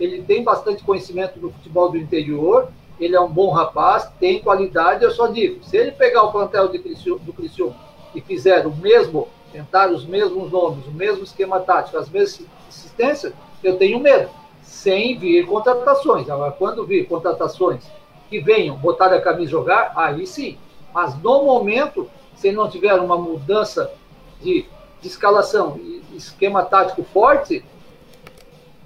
[0.00, 5.04] ele tem bastante conhecimento do futebol do interior, ele é um bom rapaz, tem qualidade,
[5.04, 7.76] eu só digo, se ele pegar o plantel do Criciúma
[8.14, 13.34] e fizer o mesmo, tentar os mesmos nomes, o mesmo esquema tático, as mesmas assistências,
[13.62, 14.30] eu tenho medo,
[14.62, 16.30] sem vir contratações.
[16.30, 17.84] Agora, quando vir contratações
[18.30, 20.56] que venham botar a camisa jogar, aí sim.
[20.94, 23.90] Mas no momento, se não tiver uma mudança
[24.40, 24.64] de,
[25.02, 27.64] de escalação e esquema tático forte,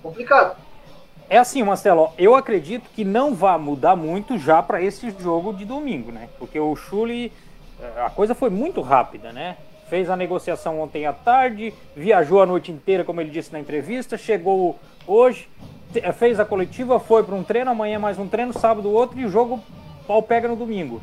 [0.03, 0.57] complicado.
[1.29, 5.67] É assim, Marcelo, eu acredito que não vai mudar muito já para esse jogo de
[5.67, 6.31] domingo, né?
[6.39, 7.31] Porque o Chuli,
[7.79, 9.59] eh, a coisa foi muito rápida, né?
[9.91, 14.17] Fez a negociação ontem à tarde, viajou a noite inteira, como ele disse na entrevista,
[14.17, 15.51] chegou hoje,
[15.95, 19.27] eh, fez a coletiva, foi para um treino, amanhã mais um treino, sábado outro e
[19.27, 19.61] o jogo
[20.07, 21.03] pau pega no domingo.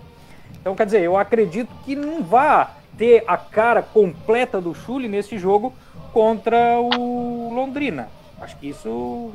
[0.65, 5.37] Então, quer dizer, eu acredito que não vá ter a cara completa do Chuli nesse
[5.37, 5.71] jogo
[6.11, 8.09] contra o Londrina.
[8.41, 9.31] Acho que isso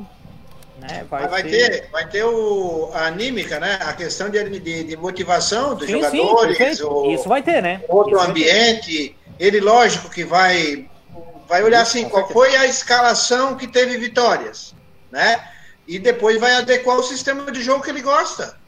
[0.77, 1.83] né, vai, vai ter...
[1.83, 1.89] ter...
[1.89, 3.79] vai ter o, a anímica, né?
[3.79, 6.57] A questão de, de, de motivação dos sim, jogadores.
[6.57, 7.81] Sim, o, isso vai ter, né?
[7.87, 9.15] Outro isso ambiente.
[9.39, 10.85] Ele, lógico, que vai,
[11.47, 14.75] vai olhar assim, qual foi a escalação que teve vitórias,
[15.09, 15.41] né?
[15.87, 18.59] E depois vai adequar o sistema de jogo que ele gosta.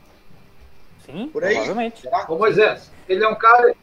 [1.06, 1.56] Sim, Por aí.
[1.56, 2.08] provavelmente.
[2.28, 3.78] Ô Moisés, ele é um cara que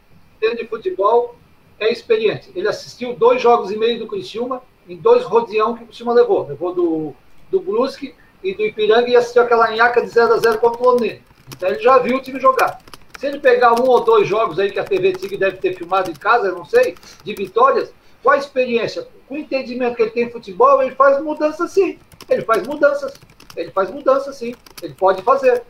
[0.46, 1.36] entende de futebol,
[1.78, 2.50] é experiente.
[2.54, 6.46] Ele assistiu dois jogos e meio do Criciúma, em dois rodeão que o Criciúma levou.
[6.46, 7.14] Levou do,
[7.50, 10.90] do Brusque e do Ipiranga e assistiu aquela nhaca de 0 a 0 contra o
[10.90, 11.20] Londrina.
[11.54, 12.80] Então ele já viu o time jogar.
[13.18, 16.10] Se ele pegar um ou dois jogos aí que a TV Tigre deve ter filmado
[16.10, 17.92] em casa, eu não sei, de vitórias,
[18.22, 21.98] com a experiência, com o entendimento que ele tem em futebol, ele faz mudanças sim.
[22.28, 23.12] Ele faz mudanças.
[23.56, 24.54] Ele faz mudanças sim.
[24.82, 25.62] Ele pode fazer.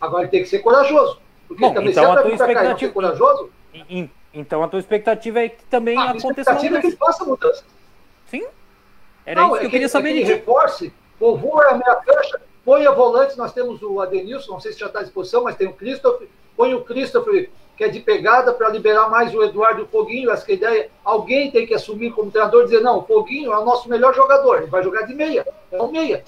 [0.00, 1.20] Agora ele tem que ser corajoso.
[1.46, 2.92] Porque Bom, também então se a tua expectativa...
[2.92, 3.50] corajoso.
[4.32, 6.50] Então a tua expectativa é que também ah, aconteça.
[6.50, 7.64] A expectativa é que ele faça mudanças.
[8.26, 8.46] Sim.
[9.24, 11.96] Era não, isso que é eu queria saber é que de reforce, povoa a meia
[11.96, 15.44] cancha, põe a volante, nós temos o Adenilson, não sei se já está à disposição,
[15.44, 19.42] mas tem o Christopher, põe o Christopher, que é de pegada, para liberar mais o
[19.42, 22.98] Eduardo Foguinho, essa que a ideia, alguém tem que assumir como treinador e dizer, não,
[22.98, 26.24] o Foguinho é o nosso melhor jogador, ele vai jogar de meia, é um meia.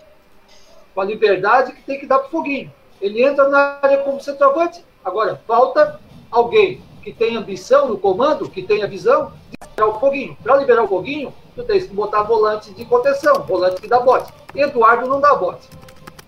[0.95, 2.73] Com a liberdade que tem que dar para o Foguinho.
[3.01, 8.63] Ele entra na área como centroavante, agora falta alguém que tenha ambição no comando, que
[8.63, 10.37] tenha visão, de liberar o Foguinho.
[10.43, 14.33] Para liberar o Foguinho, tu tens que botar volante de contenção, volante que dá bote.
[14.55, 15.69] Eduardo não dá bote.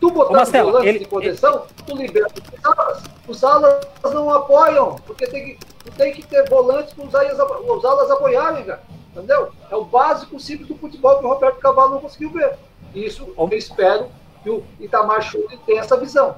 [0.01, 1.85] Tu botar Marcelo, volante ele, de contenção, ele...
[1.87, 3.03] tu libera os alas.
[3.29, 7.39] Os alas não apoiam, porque tem que, tu tem que ter volante para os alas,
[7.69, 8.83] os alas apoiarem, cara.
[9.15, 9.51] Entendeu?
[9.71, 12.57] É o básico simples do futebol que o Roberto Cavalo não conseguiu ver.
[12.95, 14.09] Isso eu espero
[14.43, 16.37] que o Itamar Schultz tenha essa visão.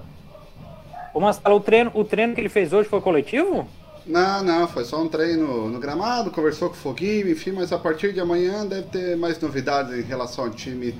[1.15, 3.69] Ô Marcelo, o treino, o treino que ele fez hoje foi coletivo?
[4.05, 7.79] Não, não, foi só um treino no gramado, conversou com o Foguinho, enfim, mas a
[7.79, 10.95] partir de amanhã deve ter mais novidades em relação ao time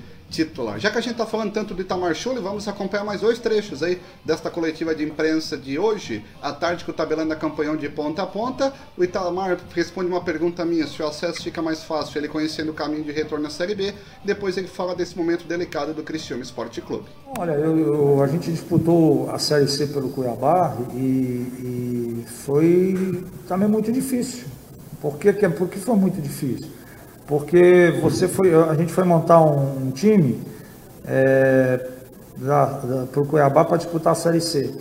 [0.79, 3.83] Já que a gente está falando tanto do Itamar Schulli, vamos acompanhar mais dois trechos
[3.83, 8.23] aí desta coletiva de imprensa de hoje, à tarde que o tabelando acompanhou de ponta
[8.23, 8.73] a ponta.
[8.97, 12.75] O Itamar responde uma pergunta minha, se o acesso fica mais fácil, ele conhecendo o
[12.75, 16.81] caminho de retorno à Série B, depois ele fala desse momento delicado do Cristiano Esporte
[16.81, 17.07] Clube.
[17.39, 23.69] Olha, eu, eu, a gente disputou a Série C pelo Cuiabá e, e foi também
[23.69, 24.45] muito difícil.
[25.01, 26.71] Por que, por que foi muito difícil?
[27.27, 30.41] Porque você foi, a gente foi montar um, um time
[31.07, 31.89] é,
[33.13, 34.75] para o Cuiabá para disputar a Série C.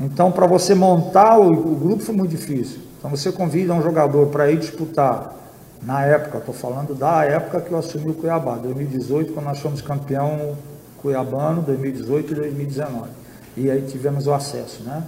[0.00, 2.80] Então, para você montar o, o, grupo foi muito difícil.
[2.98, 5.36] Então, você convida um jogador para ir disputar,
[5.82, 9.82] na época, estou falando da época que eu assumi o Cuiabá, 2018, quando nós fomos
[9.82, 10.56] campeão
[10.98, 13.10] cuiabano, 2018 e 2019.
[13.56, 15.02] E aí tivemos o acesso, né?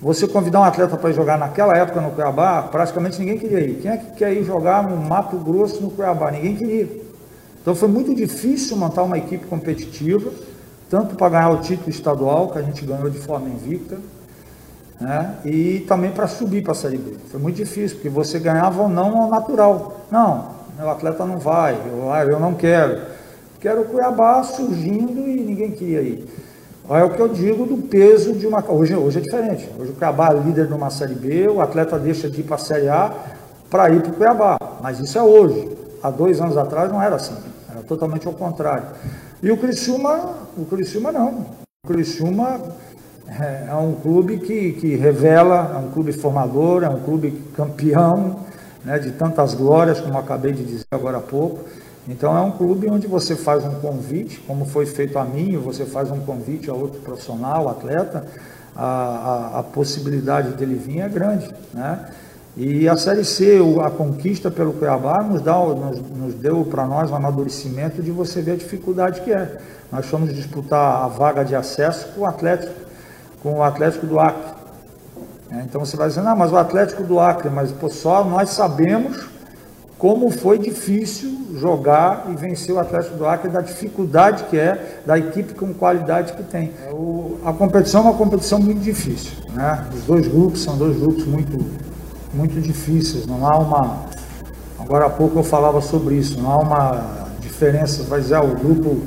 [0.00, 3.74] Você convidar um atleta para jogar naquela época no Cuiabá, praticamente ninguém queria ir.
[3.80, 6.30] Quem é que quer ir jogar no Mato Grosso no Cuiabá?
[6.30, 6.88] Ninguém queria.
[7.62, 10.30] Então foi muito difícil montar uma equipe competitiva,
[10.90, 13.98] tanto para ganhar o título estadual, que a gente ganhou de forma invicta,
[15.00, 15.36] né?
[15.44, 17.14] e também para subir para a Série B.
[17.30, 20.04] Foi muito difícil, porque você ganhava ou não ao natural.
[20.10, 23.00] Não, o atleta não vai, eu, ah, eu não quero.
[23.60, 26.28] Quero o Cuiabá surgindo e ninguém queria ir.
[26.90, 28.62] É o que eu digo do peso de uma.
[28.70, 29.70] Hoje, hoje é diferente.
[29.78, 32.58] Hoje o Cuiabá é líder numa Série B, o atleta deixa de ir para a
[32.58, 33.10] Série A
[33.70, 34.58] para ir para o Cuiabá.
[34.82, 35.70] Mas isso é hoje.
[36.02, 37.36] Há dois anos atrás não era assim.
[37.70, 38.84] Era totalmente ao contrário.
[39.42, 41.46] E o Criciúma, o Criciúma não.
[41.86, 42.60] O Criciúma
[43.28, 48.40] é, é um clube que, que revela, é um clube formador, é um clube campeão
[48.84, 51.60] né, de tantas glórias, como acabei de dizer agora há pouco.
[52.06, 55.86] Então é um clube onde você faz um convite, como foi feito a mim, você
[55.86, 58.26] faz um convite a outro profissional, atleta,
[58.76, 61.48] a, a, a possibilidade dele vir é grande.
[61.72, 62.06] Né?
[62.56, 67.10] E a Série C, a conquista pelo Cuiabá, nos, dá, nos, nos deu para nós
[67.10, 69.58] um amadurecimento de você ver a dificuldade que é.
[69.90, 72.72] Nós fomos disputar a vaga de acesso com o Atlético,
[73.42, 74.54] com o Atlético do Acre.
[75.64, 79.33] Então você vai dizer, não, mas o Atlético do Acre, mas pô, só nós sabemos
[79.98, 85.18] como foi difícil jogar e vencer o Atlético do Acre, da dificuldade que é, da
[85.18, 86.72] equipe com qualidade que tem.
[86.90, 89.32] O, a competição é uma competição muito difícil.
[89.52, 89.86] Né?
[89.94, 91.58] Os dois grupos são dois grupos muito,
[92.32, 93.26] muito difíceis.
[93.26, 94.04] Não há uma.
[94.78, 98.02] Agora há pouco eu falava sobre isso, não há uma diferença.
[98.02, 99.00] Vai dizer, ah, o grupo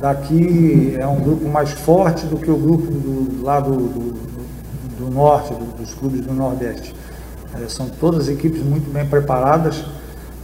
[0.00, 4.12] daqui é um grupo mais forte do que o grupo do, lá do, do,
[4.98, 6.94] do norte, do, dos clubes do Nordeste.
[7.54, 9.84] É, são todas equipes muito bem preparadas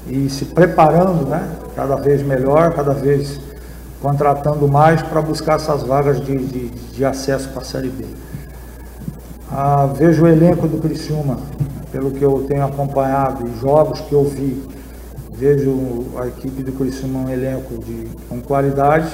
[0.09, 1.49] e se preparando, né?
[1.75, 3.41] Cada vez melhor, cada vez
[4.01, 8.05] contratando mais para buscar essas vagas de, de, de acesso para a Série B.
[9.51, 11.39] Ah, vejo o elenco do Criciúma,
[11.91, 14.63] pelo que eu tenho acompanhado e jogos que eu vi,
[15.33, 19.11] vejo a equipe do Criciúma um elenco de, com qualidade.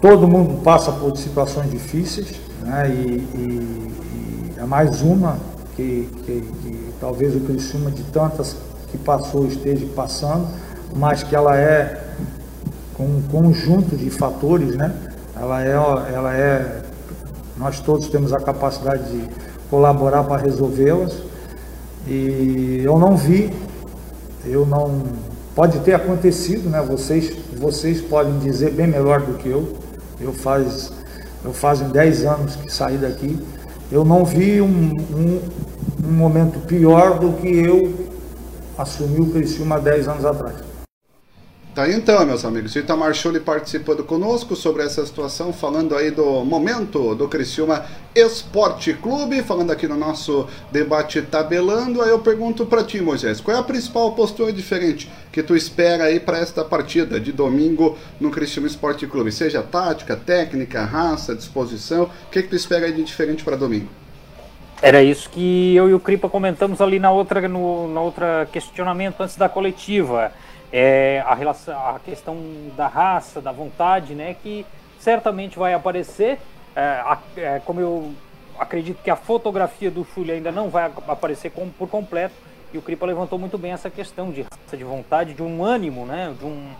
[0.00, 2.88] Todo mundo passa por situações difíceis, né?
[2.88, 5.36] e, e, e é mais uma
[5.76, 8.56] que, que, que talvez o Criciúma de tantas
[8.90, 10.46] que passou esteja passando,
[10.94, 12.10] mas que ela é
[12.98, 14.94] um conjunto de fatores, né?
[15.34, 16.82] Ela é, ela é,
[17.56, 19.28] nós todos temos a capacidade de
[19.70, 21.16] colaborar para resolvê-las.
[22.06, 23.52] E eu não vi,
[24.44, 25.02] eu não,
[25.54, 26.82] pode ter acontecido, né?
[26.82, 29.76] Vocês, vocês podem dizer bem melhor do que eu.
[30.20, 30.92] Eu faz,
[31.44, 33.38] eu fazem 10 anos que saí daqui.
[33.90, 35.40] Eu não vi um, um,
[36.06, 38.09] um momento pior do que eu
[38.82, 40.80] assumiu o Criciúma há 10 anos atrás.
[41.72, 42.74] Tá então, meus amigos.
[42.74, 48.92] O Itamar Schulli participando conosco sobre essa situação, falando aí do momento do Criciúma Esporte
[48.94, 52.02] Clube, falando aqui no nosso debate tabelando.
[52.02, 56.04] Aí eu pergunto para ti, Moisés, qual é a principal postura diferente que tu espera
[56.04, 59.30] aí para esta partida de domingo no Criciúma Esporte Clube?
[59.30, 63.99] Seja tática, técnica, raça, disposição, o que, que tu espera aí de diferente para domingo?
[64.82, 69.20] Era isso que eu e o Cripa comentamos ali na outra, no, na outra questionamento
[69.20, 70.32] antes da coletiva.
[70.72, 72.38] É, a, relação, a questão
[72.74, 74.64] da raça, da vontade, né, que
[74.98, 76.38] certamente vai aparecer.
[76.74, 78.14] É, a, é, como eu
[78.58, 82.34] acredito que a fotografia do Chuli ainda não vai aparecer com, por completo,
[82.72, 86.06] e o Cripa levantou muito bem essa questão de raça, de vontade, de um ânimo,
[86.06, 86.70] né, de um,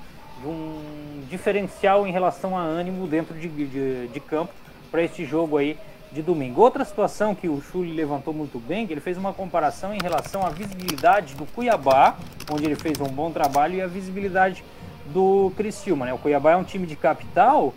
[0.41, 4.55] de um diferencial em relação a ânimo dentro de, de, de campo
[4.91, 5.77] para este jogo aí
[6.13, 6.61] de domingo.
[6.61, 10.45] Outra situação que o Chuli levantou muito bem, que ele fez uma comparação em relação
[10.45, 12.17] à visibilidade do Cuiabá,
[12.51, 14.65] onde ele fez um bom trabalho, e a visibilidade
[15.07, 16.07] do Criciúma.
[16.07, 16.13] Né?
[16.13, 17.73] O Cuiabá é um time de capital,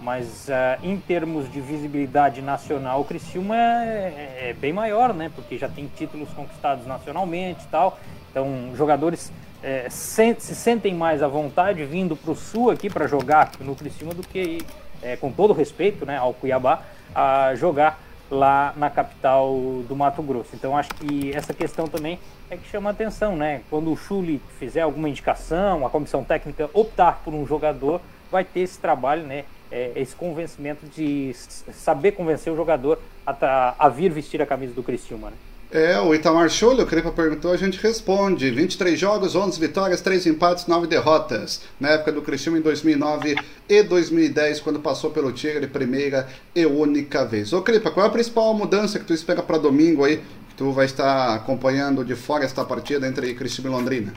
[0.00, 5.30] mas uh, em termos de visibilidade nacional, o Criciúma é, é, é, bem maior, né?
[5.34, 7.98] Porque já tem títulos conquistados nacionalmente e tal.
[8.30, 9.32] Então, jogadores
[9.62, 13.74] é, se, se sentem mais à vontade vindo para o Sul aqui para jogar no
[13.74, 14.58] Criciúma do que,
[15.02, 16.82] é, com todo respeito né, ao Cuiabá,
[17.14, 18.00] a jogar
[18.30, 19.54] lá na capital
[19.88, 20.50] do Mato Grosso.
[20.54, 22.18] Então acho que essa questão também
[22.50, 23.62] é que chama atenção, né?
[23.70, 28.00] Quando o Chuli fizer alguma indicação, a comissão técnica optar por um jogador,
[28.30, 29.44] vai ter esse trabalho, né?
[29.70, 34.82] É, esse convencimento de saber convencer o jogador a, a vir vestir a camisa do
[34.82, 35.36] Criciúma, né?
[35.70, 38.50] É, o Itamar Schulho, o Crepa perguntou, a gente responde.
[38.50, 41.60] 23 jogos, 11 vitórias, 3 empates, 9 derrotas.
[41.78, 43.36] Na época do Cristiano em 2009
[43.68, 47.52] e 2010, quando passou pelo Tigre, primeira e única vez.
[47.52, 50.16] Ô Crepa, qual é a principal mudança que tu espera para domingo aí,
[50.48, 54.14] que tu vai estar acompanhando de fora esta partida entre Cristiano e Londrina?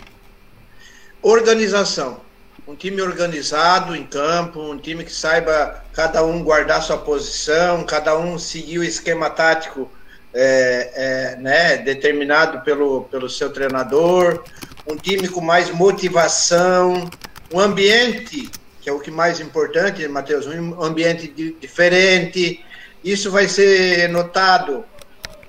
[1.21, 2.21] Organização.
[2.65, 8.17] Um time organizado em campo, um time que saiba cada um guardar sua posição, cada
[8.17, 9.89] um seguir o esquema tático
[10.33, 14.43] é, é, né, determinado pelo, pelo seu treinador,
[14.87, 17.09] um time com mais motivação,
[17.53, 18.49] um ambiente,
[18.81, 21.27] que é o que mais importante, Matheus, um ambiente
[21.59, 22.63] diferente.
[23.03, 24.83] Isso vai ser notado,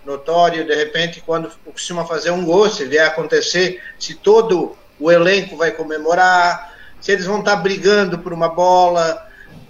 [0.04, 5.56] notório, de repente, quando costuma fazer um gol, se vier acontecer, se todo o elenco
[5.56, 9.28] vai comemorar, se eles vão estar brigando por uma bola.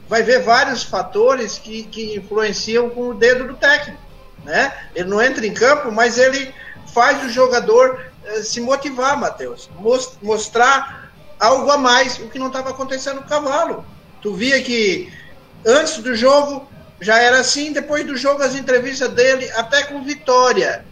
[0.09, 4.12] Vai ver vários fatores que, que influenciam com o dedo do técnico
[4.45, 4.73] né?
[4.95, 6.53] Ele não entra em campo, mas ele
[6.93, 9.69] faz o jogador eh, se motivar, Matheus,
[10.21, 13.85] mostrar algo a mais, o que não estava acontecendo no cavalo.
[14.21, 15.13] Tu via que
[15.67, 16.69] antes do jogo
[17.01, 20.85] já era assim, depois do jogo as entrevistas dele, até com vitória,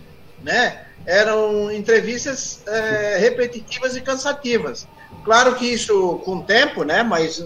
[0.42, 0.86] né?
[1.06, 4.86] Eram entrevistas é, repetitivas e cansativas.
[5.24, 7.02] Claro que isso com o tempo, né?
[7.02, 7.42] Mas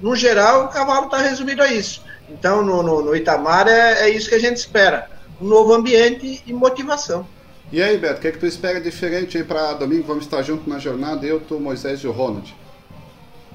[0.00, 2.02] no geral o cavalo está resumido a isso.
[2.28, 5.11] Então no, no, no Itamar é, é isso que a gente espera
[5.42, 7.26] um novo ambiente e motivação.
[7.72, 10.04] E aí, Beto, o que, é que tu espera diferente aí para domingo?
[10.06, 12.54] Vamos estar junto na jornada, eu, tu, Moisés e o Ronald.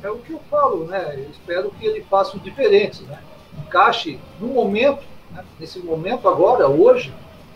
[0.03, 1.13] É o que eu falo, né?
[1.17, 3.19] Eu espero que ele faça o diferente, né?
[3.65, 5.43] Encaixe no momento, né?
[5.59, 7.13] nesse momento agora, hoje,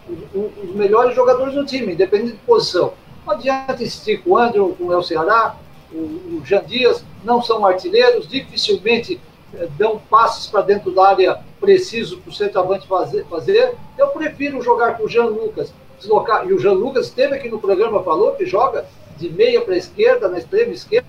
[0.08, 2.94] os, os melhores jogadores do time, independente de posição.
[3.26, 5.58] Não adianta insistir com o Andrew, com o El Ceará,
[5.92, 9.20] o, o Jean Dias, não são artilheiros, dificilmente
[9.54, 13.76] eh, dão passes para dentro da área preciso para o centroavante fazer, fazer.
[13.98, 16.46] Eu prefiro jogar com o Jean Lucas, deslocar.
[16.48, 18.86] E o Jean Lucas esteve aqui no programa, falou que joga
[19.18, 21.08] de meia para a esquerda, na extrema esquerda,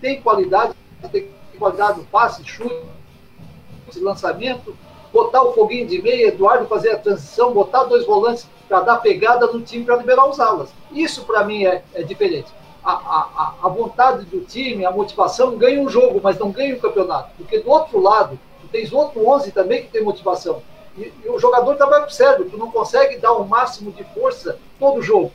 [0.00, 0.74] tem qualidade,
[1.10, 1.28] tem
[1.58, 2.76] qualidade no passe, chute,
[3.96, 4.76] lançamento,
[5.12, 9.46] botar o foguinho de meia, Eduardo fazer a transição, botar dois volantes para dar pegada
[9.46, 10.68] no time para liberar os alas.
[10.92, 12.52] Isso para mim é, é diferente.
[12.84, 16.78] A, a, a, vontade do time, a motivação ganha um jogo, mas não ganha o
[16.78, 17.30] um campeonato.
[17.36, 20.62] Porque do outro lado, tens outro 11 também que tem motivação.
[20.96, 25.02] E, e o jogador também observa, tu não consegue dar o máximo de força todo
[25.02, 25.32] jogo.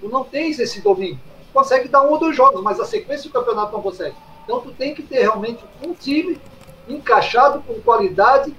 [0.00, 1.18] Tu não tens esse domínio.
[1.48, 4.16] Tu consegue dar um ou dois jogos, mas a sequência do campeonato não consegue.
[4.44, 6.40] Então tu tem que ter realmente um time
[6.88, 8.54] encaixado com qualidade,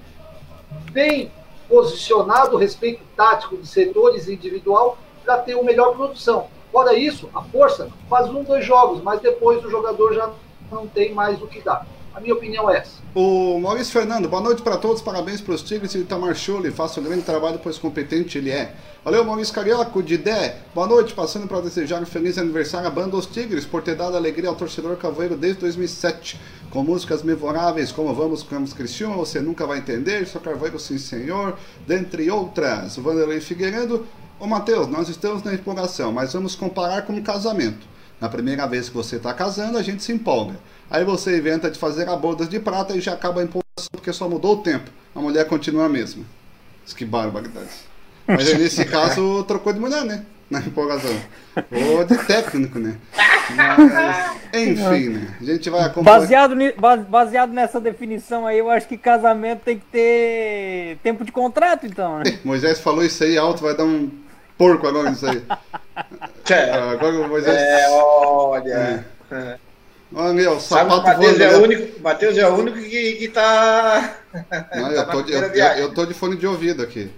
[0.90, 1.30] bem
[1.68, 6.48] posicionado, respeito tático de setores individual, para ter uma melhor produção.
[6.72, 10.30] Fora isso, a força faz um, dois jogos, mas depois o jogador já
[10.70, 11.86] não tem mais o que dar.
[12.16, 12.92] A minha opinião é essa.
[13.14, 16.98] O Maurício Fernando, boa noite para todos, parabéns para os Tigres e Itamar Schulli, faça
[16.98, 18.74] um grande trabalho, pois competente ele é.
[19.04, 23.18] Valeu, Maurício Carioca, de Dé, boa noite, passando para desejar um feliz aniversário à banda
[23.18, 26.40] Os Tigres, por ter dado alegria ao torcedor cavoeiro desde 2007,
[26.70, 31.58] com músicas memoráveis como Vamos Vamos Cristiano, Você Nunca Vai Entender, Sou Carvoeiro Sim Senhor,
[31.86, 32.96] dentre outras.
[32.96, 34.06] Vanderlei Figueiredo,
[34.40, 37.86] ô Matheus, nós estamos na empolgação, mas vamos comparar com um casamento.
[38.18, 40.56] Na primeira vez que você está casando, a gente se empolga.
[40.90, 44.12] Aí você inventa de fazer a bodas de prata e já acaba a empolgação porque
[44.12, 44.90] só mudou o tempo.
[45.14, 46.24] A mulher continua a mesma.
[46.96, 47.66] Que barbaridade.
[48.26, 50.24] Mas aí, nesse caso, trocou de mulher, né?
[50.48, 51.14] Na empolgação.
[51.70, 52.96] Ou de técnico, né?
[53.50, 55.36] Mas, enfim, né?
[55.40, 56.20] A gente vai acompanhar.
[56.20, 56.56] Baseado,
[57.08, 62.18] baseado nessa definição aí, eu acho que casamento tem que ter tempo de contrato, então,
[62.20, 62.38] né?
[62.44, 64.10] Moisés falou isso aí alto, vai dar um
[64.56, 65.42] porco agora nisso aí.
[66.48, 67.56] É, agora o Moisés.
[67.56, 69.04] É, olha.
[69.30, 69.58] É.
[70.18, 74.16] Olha, meu, sapato Sabe, Matheus é, o único, Mateus é o único que, que tá.
[74.74, 77.10] Não, eu, tá tô de, eu, eu, tô de fone de ouvido aqui.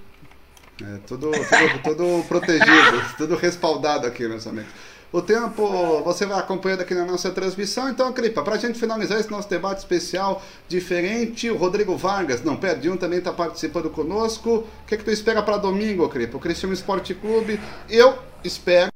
[0.83, 4.73] É, tudo, tudo, tudo protegido, tudo respaldado aqui, meus amigos.
[5.13, 7.89] O tempo você vai acompanhando aqui na nossa transmissão.
[7.89, 12.57] Então, Cripa, para a gente finalizar esse nosso debate especial diferente, o Rodrigo Vargas, não
[12.57, 14.67] perde um, também está participando conosco.
[14.83, 16.37] O que, é que tu espera para domingo, Cripa?
[16.37, 17.61] O Cristiano Esporte Clube.
[17.89, 18.91] Eu espero,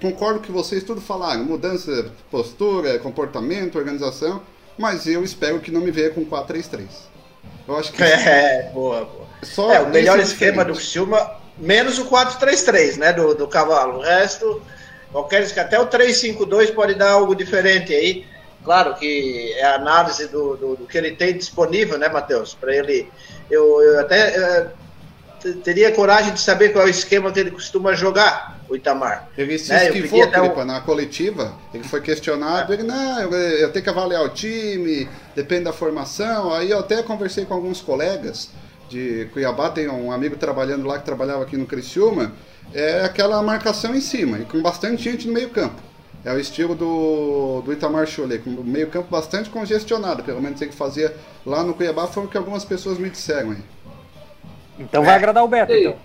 [0.00, 4.42] concordo que vocês tudo falaram, mudança de postura, comportamento, organização,
[4.78, 6.86] mas eu espero que não me venha com 4-3-3.
[7.66, 8.02] Eu acho que.
[8.04, 9.26] É, boa, boa.
[9.42, 13.98] Só é, o melhor esquema do Silva, menos o 4-3-3, né, do, do Cavalo.
[13.98, 14.62] O resto
[15.16, 18.26] Qualquer até o 352 pode dar algo diferente aí.
[18.62, 22.54] Claro que é a análise do, do, do que ele tem disponível, né, Matheus?
[22.54, 23.08] Para ele.
[23.50, 24.70] Eu, eu até é,
[25.64, 29.28] teria coragem de saber qual é o esquema que ele costuma jogar, o Itamar.
[29.36, 29.86] Ele se né?
[29.86, 30.64] esquivou, um...
[30.64, 35.64] na coletiva, ele foi questionado, ele, não, eu, eu tenho que avaliar o time, depende
[35.64, 36.52] da formação.
[36.52, 38.50] Aí eu até conversei com alguns colegas
[38.88, 42.32] de Cuiabá, tem um amigo trabalhando lá que trabalhava aqui no Criciúma,
[42.72, 45.80] é aquela marcação em cima e com bastante gente no meio campo.
[46.24, 50.60] É o estilo do, do Itamar Cholet, com o meio campo bastante congestionado, pelo menos
[50.60, 51.14] ele que fazia
[51.44, 53.62] lá no Cuiabá, foi o que algumas pessoas me disseram aí.
[54.78, 55.96] Então vai agradar o Beto, então.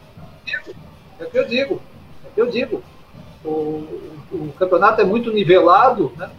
[1.19, 1.90] É o que eu digo, é
[2.35, 2.81] eu digo.
[3.43, 3.83] O,
[4.31, 6.29] o campeonato é muito nivelado, né?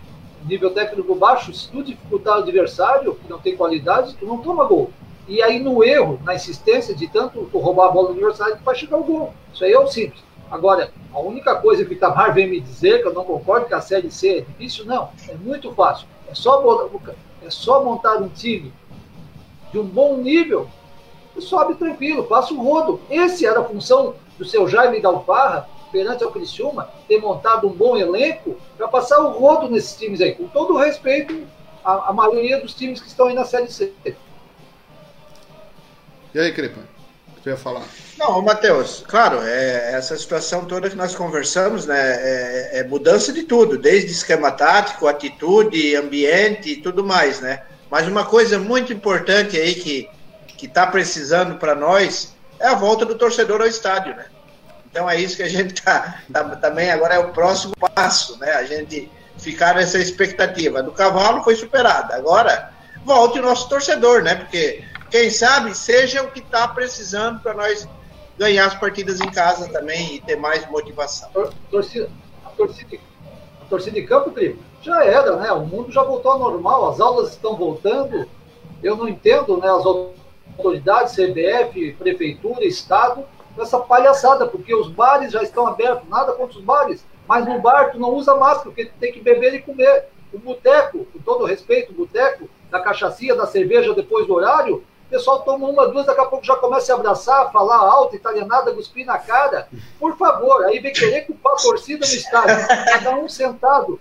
[0.45, 4.65] nível técnico baixo, se tu dificultar o adversário, que não tem qualidade, tu não toma
[4.65, 4.91] gol.
[5.29, 8.75] E aí no erro, na insistência de tanto roubar a bola do adversário, tu vai
[8.75, 9.33] chegar o gol.
[9.53, 10.23] Isso aí é o simples.
[10.51, 13.75] Agora, a única coisa que o Itamar vem me dizer, que eu não concordo que
[13.75, 15.11] a Série C é difícil, não.
[15.29, 16.07] É muito fácil.
[16.29, 16.91] É só,
[17.43, 18.73] é só montar um time
[19.71, 20.69] de um bom nível
[21.37, 23.01] e sobe tranquilo, passa o rodo.
[23.09, 27.97] Essa era a função do seu Jaime Dalfarra perante ao Criciúma, ter montado um bom
[27.97, 31.47] elenco para passar o rodo nesses times aí, com todo o respeito
[31.85, 33.93] à, à maioria dos times que estão aí na Série C.
[36.35, 36.81] E aí, Cripa?
[37.37, 37.83] O que ia falar?
[38.19, 43.43] Não, Matheus, claro, é, essa situação toda que nós conversamos, né, é, é, mudança de
[43.43, 47.65] tudo, desde esquema tático, atitude, ambiente e tudo mais, né?
[47.91, 50.09] Mas uma coisa muito importante aí que
[50.63, 54.27] que está precisando para nós é a volta do torcedor ao estádio, né?
[54.93, 58.53] Então é isso que a gente está tá, também agora é o próximo passo, né?
[58.53, 60.83] A gente ficar nessa expectativa.
[60.83, 62.15] Do cavalo foi superada.
[62.15, 62.71] Agora
[63.03, 64.35] volte o nosso torcedor, né?
[64.35, 67.89] Porque quem sabe seja o que está precisando para nós
[68.39, 71.31] ganhar as partidas em casa também e ter mais motivação.
[71.37, 72.11] A torcida,
[72.45, 72.99] a torcida,
[73.63, 75.51] a torcida de campo, Clipe, já era, né?
[75.53, 78.29] O mundo já voltou ao normal, as aulas estão voltando.
[78.83, 79.69] Eu não entendo, né?
[79.71, 83.25] As autoridades, CBF, Prefeitura, Estado,
[83.55, 87.61] com essa palhaçada, porque os bares já estão abertos, nada contra os bares, mas no
[87.61, 90.09] bar tu não usa máscara, porque tu tem que beber e comer.
[90.33, 94.77] O boteco, com todo respeito, o boteco, da cachaçinha, da cerveja depois do horário,
[95.07, 98.73] o pessoal toma uma, duas, daqui a pouco já começa a abraçar, falar alto, italianada,
[98.73, 99.69] cuspir na cara.
[100.01, 104.01] Por favor, aí vem querer culpar a torcida no estádio, cada um sentado.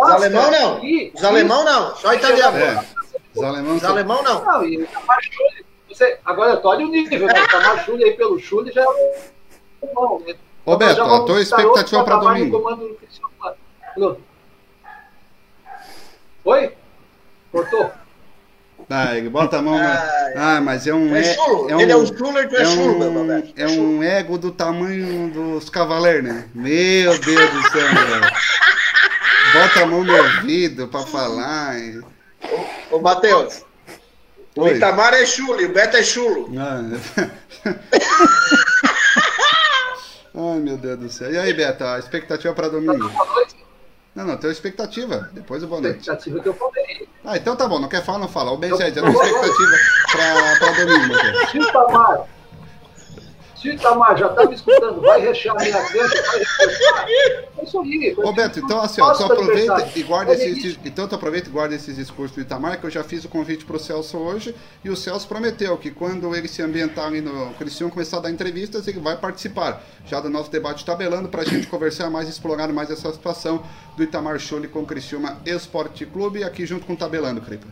[0.00, 0.80] Os alemão não.
[1.12, 2.56] Os alemão não, só italiano.
[2.56, 2.84] É.
[3.34, 4.44] Os alemão, Os alemão não.
[4.44, 4.88] Não, e
[5.94, 7.46] você, agora, olha o nível, né?
[7.50, 10.34] Tá Chule aí pelo Chule já é bom, né?
[10.64, 12.62] Ô, Beto, a tua expectativa para domingo.
[16.44, 16.72] Oi?
[17.52, 17.90] Cortou?
[18.90, 19.94] Ah, ele bota a mão na.
[20.36, 21.14] Ah, mas é um.
[21.14, 24.50] É, é um, Ele é um chulo tu é, é chulo, É um ego do
[24.50, 26.48] tamanho dos cavaleiros, né?
[26.54, 28.30] Meu Deus do céu, velho.
[29.54, 31.76] Bota a mão no ouvido pra falar.
[32.90, 33.64] Ô, ô Matheus.
[34.56, 36.50] O Itamar é chulo, o Beto é chulo.
[36.58, 36.80] Ah,
[40.36, 41.32] Ai, meu Deus do céu.
[41.32, 43.10] E aí, Beto, a expectativa para domingo?
[44.14, 45.28] Não, não, tem expectativa.
[45.32, 45.98] Depois eu vou noite.
[45.98, 47.08] Expectativa que eu falei.
[47.24, 47.80] Ah, então tá bom.
[47.80, 48.52] Não quer falar, não fala.
[48.52, 49.76] O beijo aí, já tem expectativa
[50.58, 51.14] para domingo.
[51.54, 52.26] Itamar,
[53.64, 57.06] se Itamar já tá me escutando, vai rechear minha agenda, vai rechear.
[57.56, 58.12] É isso aí.
[58.12, 60.78] Roberto, então assim, ó, só aproveita e guarda esses.
[60.84, 63.78] Então aproveita e guarda esses discursos do Itamar, que eu já fiz o convite pro
[63.78, 64.54] Celso hoje,
[64.84, 68.30] e o Celso prometeu que quando ele se ambientar ali no Cristiano começar a dar
[68.30, 72.68] entrevistas, ele vai participar já do nosso debate tabelando para a gente conversar mais, explorar
[72.68, 73.64] mais essa situação
[73.96, 77.66] do Itamar Schulli com o Criciúma Esporte Clube, aqui junto com o Tabelando, Cripa.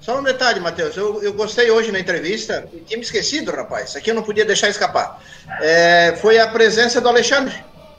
[0.00, 0.96] Só um detalhe, Matheus.
[0.96, 3.94] Eu, eu gostei hoje na entrevista, e tinha me esquecido, rapaz.
[3.94, 5.22] Aqui eu não podia deixar escapar.
[5.60, 7.54] É, foi a presença do Alexandre.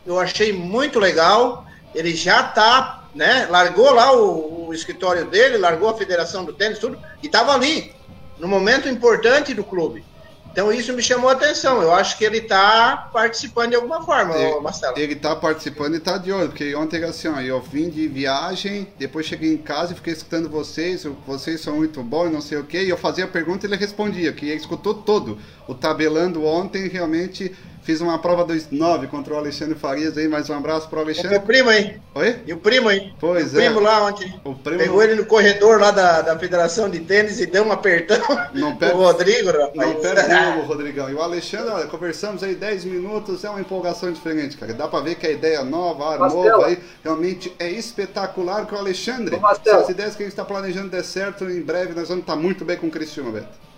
[0.06, 1.66] Eu achei muito legal.
[1.94, 3.48] Ele já tá, né?
[3.50, 7.94] Largou lá o, o escritório dele, largou a federação do tênis, tudo, e estava ali,
[8.40, 10.04] no momento importante do clube.
[10.52, 11.82] Então isso me chamou a atenção.
[11.82, 14.98] Eu acho que ele está participando de alguma forma, ele, Marcelo.
[14.98, 18.88] Ele está participando e está de olho, porque ontem assim, ó, eu vim de viagem,
[18.98, 22.64] depois cheguei em casa e fiquei escutando vocês, vocês são muito bons não sei o
[22.64, 25.38] que, e eu fazia a pergunta e ele respondia, que ele escutou todo.
[25.68, 30.48] O tabelando ontem realmente Fiz uma prova dos nove contra o Alexandre Farias aí, mais
[30.52, 31.38] um abraço pro Alexandre.
[31.38, 32.00] O primo aí.
[32.14, 32.40] Oi?
[32.46, 33.12] E o primo aí.
[33.20, 33.60] Pois o é.
[33.60, 34.40] O primo lá ontem.
[34.44, 37.72] O primo Pegou ele no corredor lá da, da Federação de Tênis e deu um
[37.72, 38.20] apertão
[38.54, 39.76] não perde, o Rodrigo, rapaz.
[39.76, 41.10] Não perde o Rodrigão.
[41.10, 44.76] E o Alexandre, olha, conversamos aí 10 minutos, é uma empolgação diferente, cara.
[44.76, 48.80] Dá pra ver que a ideia nova, ar novo aí, realmente é espetacular com o
[48.80, 49.40] Alexandre.
[49.64, 52.36] Se as ideias que a gente está planejando der certo, em breve nós vamos estar
[52.36, 53.71] muito bem com o Cristiano, Beto.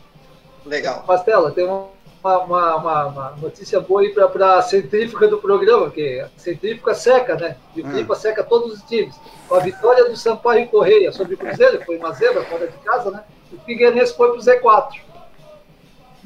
[0.66, 1.03] Legal.
[1.03, 1.88] Pastela, tem um
[2.24, 7.36] uma, uma, uma, notícia boa aí para a centrífuga do programa, que a centrífuga seca,
[7.36, 7.57] né?
[7.76, 8.18] E o clima hum.
[8.18, 9.16] seca todos os times.
[9.47, 13.11] Com a vitória do Sampaio Correia sobre o Cruzeiro, foi uma zebra fora de casa,
[13.11, 13.24] né?
[13.51, 15.02] O Figueirense foi para o Z4.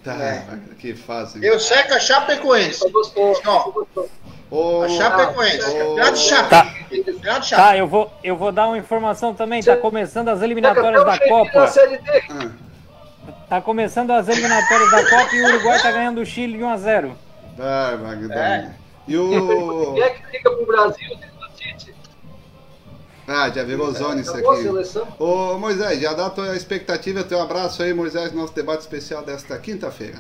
[0.04, 0.46] Tá, é.
[0.80, 1.44] que fase.
[1.44, 2.90] Eu seco a Chapecoense.
[2.92, 3.36] Gostou,
[3.74, 4.10] gostou.
[4.50, 4.84] O...
[4.84, 5.82] A Chapecoense.
[5.82, 6.16] O...
[6.16, 6.50] Chape.
[6.50, 7.40] Tá.
[7.42, 9.60] tá, eu vou, eu vou dar uma informação também.
[9.60, 11.52] Está começando as eliminatórias da Copa.
[11.52, 12.24] Da série D.
[12.30, 12.67] Ah.
[13.50, 16.70] Tá começando as eliminatórias da Copa e o Uruguai tá ganhando o Chile de 1
[16.70, 17.18] a 0
[17.58, 18.38] Vai, Magdalena.
[18.38, 18.76] É.
[19.08, 19.94] E o.
[19.94, 21.18] Quem é que fica pro Brasil
[23.28, 24.70] ah, já virou zona isso aqui.
[25.20, 29.22] Ô Moisés, já dá a tua expectativa, teu abraço aí, Moisés, no nosso debate especial
[29.22, 30.18] desta quinta-feira.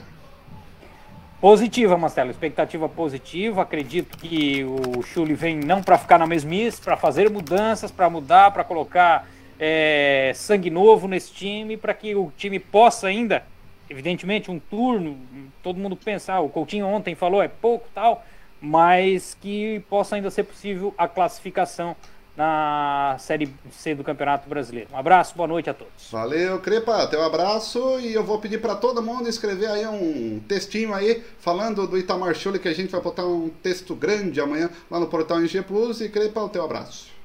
[1.39, 3.61] Positiva, Marcelo, expectativa positiva.
[3.61, 8.51] Acredito que o Chuli vem não para ficar na mesmice, para fazer mudanças, para mudar,
[8.51, 9.25] para colocar
[9.59, 13.43] é, sangue novo nesse time para que o time possa ainda,
[13.89, 15.17] evidentemente, um turno,
[15.63, 18.23] todo mundo pensa, ah, o Coutinho ontem falou é pouco tal,
[18.61, 21.95] mas que possa ainda ser possível a classificação
[22.37, 24.89] na Série C do Campeonato Brasileiro.
[24.93, 26.11] Um abraço, boa noite a todos.
[26.11, 30.93] Valeu, Crepa, teu abraço e eu vou pedir para todo mundo escrever aí um textinho
[30.93, 34.99] aí falando do Itamar Chule que a gente vai botar um texto grande amanhã lá
[34.99, 37.16] no portal NG Plus e Crepa, o teu abraço.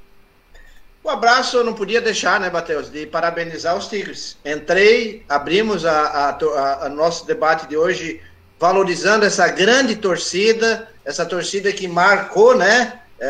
[1.04, 4.36] O abraço eu não podia deixar, né, Matheus, de parabenizar os Tigres.
[4.44, 8.20] Entrei, abrimos a, a, a, a, nosso debate de hoje
[8.58, 13.28] valorizando essa grande torcida, essa torcida que marcou, né, é,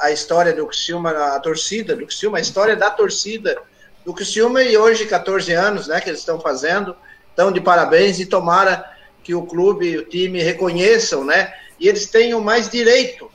[0.00, 3.56] a história do Criciúma, a torcida do Criciúma, a história da torcida
[4.04, 6.96] do Criciúma e hoje 14 anos, né, que eles estão fazendo.
[7.32, 8.84] Então, de parabéns e tomara
[9.22, 13.30] que o clube e o time reconheçam, né, e eles tenham mais direito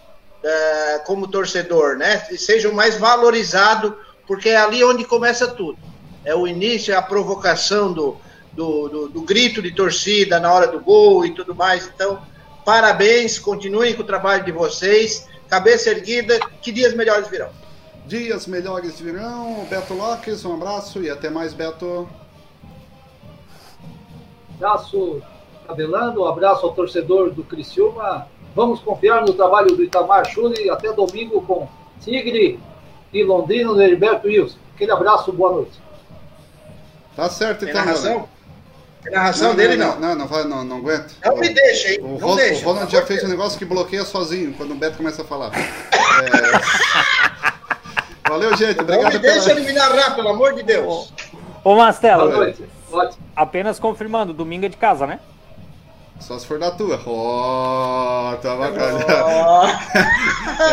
[0.47, 2.17] é, como torcedor, né?
[2.37, 5.77] Seja o mais valorizado, porque é ali onde começa tudo.
[6.23, 8.17] É o início, é a provocação do,
[8.53, 11.89] do, do, do grito de torcida na hora do gol e tudo mais.
[11.93, 12.21] Então,
[12.65, 15.27] parabéns, continuem com o trabalho de vocês.
[15.49, 17.49] Cabeça erguida, que dias melhores virão.
[18.05, 19.65] Dias melhores virão.
[19.69, 22.07] Beto Lopes, um abraço e até mais, Beto.
[24.55, 25.21] Abraço
[25.67, 26.23] tabelando.
[26.23, 28.27] Um abraço ao torcedor do Criciúma.
[28.57, 31.67] Vamos confiar no trabalho do Itamar Chuli até domingo com
[32.01, 32.59] Tigre
[33.13, 34.57] e Londrina, no Heriberto Wilson.
[34.73, 35.79] Aquele abraço, boa noite.
[37.15, 37.85] Tá certo, Tem então.
[37.85, 38.13] narração?
[38.13, 38.27] Roland.
[39.03, 39.99] Tem narração dele, não.
[39.99, 41.13] Não, não, vai, não, não aguento.
[41.23, 41.99] Não me deixa, hein?
[42.01, 42.61] O Não Roland, deixa.
[42.61, 45.25] o Roland pelo já fez um negócio que bloqueia sozinho quando o Beto começa a
[45.25, 45.51] falar.
[46.17, 48.27] É...
[48.27, 48.77] Valeu, gente.
[48.77, 49.59] Não Obrigado me deixa pela.
[49.59, 51.13] ele me narrar, pelo amor de Deus.
[51.63, 52.63] Ô, Mastela, Boa noite.
[53.35, 55.19] Apenas confirmando, domingo é de casa, né?
[56.19, 56.99] Só se for da tua.
[57.05, 59.05] Ó, tá bacana.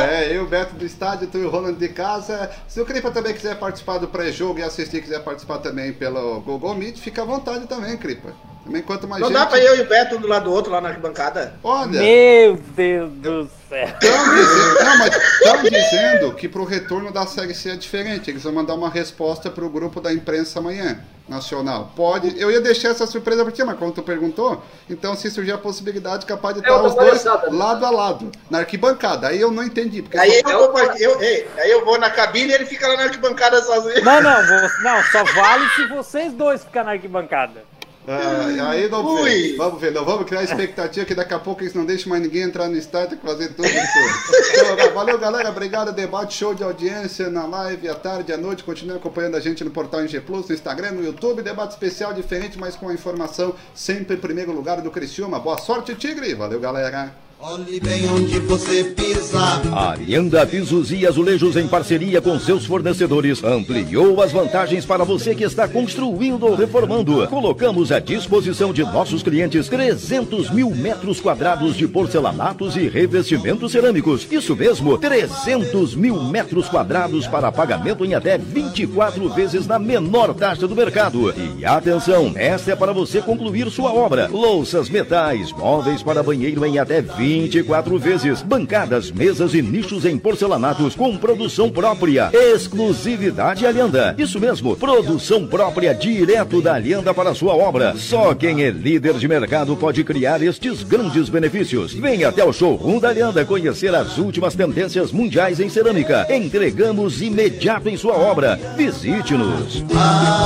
[0.08, 2.50] É, eu, Beto do estádio, tu e o Roland de casa.
[2.66, 6.74] Se o Cripa também quiser participar do pré-jogo e assistir, quiser participar também pelo Google
[6.74, 8.30] Meet, fica à vontade também, Cripa.
[8.64, 9.38] Também quanto mais Não gente.
[9.38, 11.54] dá pra eu e o Beto um do lado do outro lá na arquibancada?
[11.62, 12.00] Olha.
[12.00, 13.86] Meu Deus do céu.
[13.88, 18.30] Estão dizendo, não, mas estão dizendo que pro retorno da Série C é diferente.
[18.30, 20.98] Eles vão mandar uma resposta pro grupo da imprensa amanhã,
[21.28, 21.90] nacional.
[21.96, 22.38] Pode.
[22.40, 25.58] Eu ia deixar essa surpresa pra ti, mas como tu perguntou, então se surgir a
[25.58, 29.28] possibilidade, capaz de estar os dois lado a lado, na arquibancada.
[29.28, 30.02] Aí eu não entendi.
[30.02, 32.86] Porque Aí só- eu, vou, eu, ei, aí eu vou na cabine e ele fica
[32.86, 34.04] lá na arquibancada sozinho.
[34.04, 37.64] Não, não, vou- não, só vale se vocês dois ficarem na arquibancada.
[38.06, 39.30] Ah, aí vamos Ui.
[39.30, 39.56] ver.
[39.56, 42.42] Vamos ver, não vamos criar expectativa que daqui a pouco eles não deixam mais ninguém
[42.42, 44.74] entrar no estádio e fazer tudo e tudo.
[44.74, 45.48] Então, valeu, galera.
[45.48, 45.92] Obrigado.
[45.92, 48.62] Debate, show de audiência na live, à tarde, à noite.
[48.62, 51.42] Continue acompanhando a gente no portal NG Plus, no Instagram, no YouTube.
[51.42, 55.38] Debate especial diferente, mas com a informação sempre em primeiro lugar do Criciúma.
[55.40, 56.34] Boa sorte, Tigre.
[56.34, 57.23] Valeu, galera.
[57.46, 59.38] Olhe bem onde você pisa.
[59.70, 65.44] Arianda Pisos e Azulejos, em parceria com seus fornecedores, ampliou as vantagens para você que
[65.44, 67.28] está construindo ou reformando.
[67.28, 74.26] Colocamos à disposição de nossos clientes 300 mil metros quadrados de porcelanatos e revestimentos cerâmicos.
[74.30, 80.66] Isso mesmo, 300 mil metros quadrados para pagamento em até 24 vezes na menor taxa
[80.66, 81.34] do mercado.
[81.58, 84.28] E atenção, esta é para você concluir sua obra.
[84.28, 87.02] Louças, metais, móveis para banheiro em até
[87.40, 88.42] 24 vezes.
[88.42, 92.30] Bancadas, mesas e nichos em porcelanatos com produção própria.
[92.32, 94.14] Exclusividade Alianda.
[94.16, 97.96] Isso mesmo, produção própria direto da Alianda para sua obra.
[97.96, 101.92] Só quem é líder de mercado pode criar estes grandes benefícios.
[101.92, 106.26] Venha até o showroom da Alianda conhecer as últimas tendências mundiais em cerâmica.
[106.30, 108.56] Entregamos imediato em sua obra.
[108.76, 109.84] Visite-nos.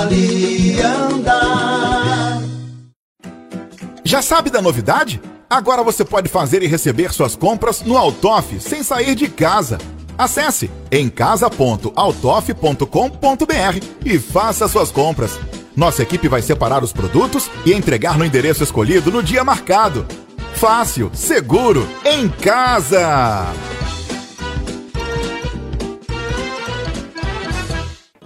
[0.00, 1.38] Alianda.
[4.04, 5.20] Já sabe da novidade?
[5.50, 9.78] Agora você pode fazer e receber suas compras no Altoff sem sair de casa.
[10.16, 15.38] Acesse emcasa.altoff.com.br e faça suas compras.
[15.76, 20.04] Nossa equipe vai separar os produtos e entregar no endereço escolhido no dia marcado.
[20.54, 23.77] Fácil, seguro, em casa!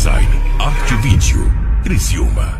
[0.00, 1.44] Design, Arte Vídeo,
[1.82, 2.59] Criciúma.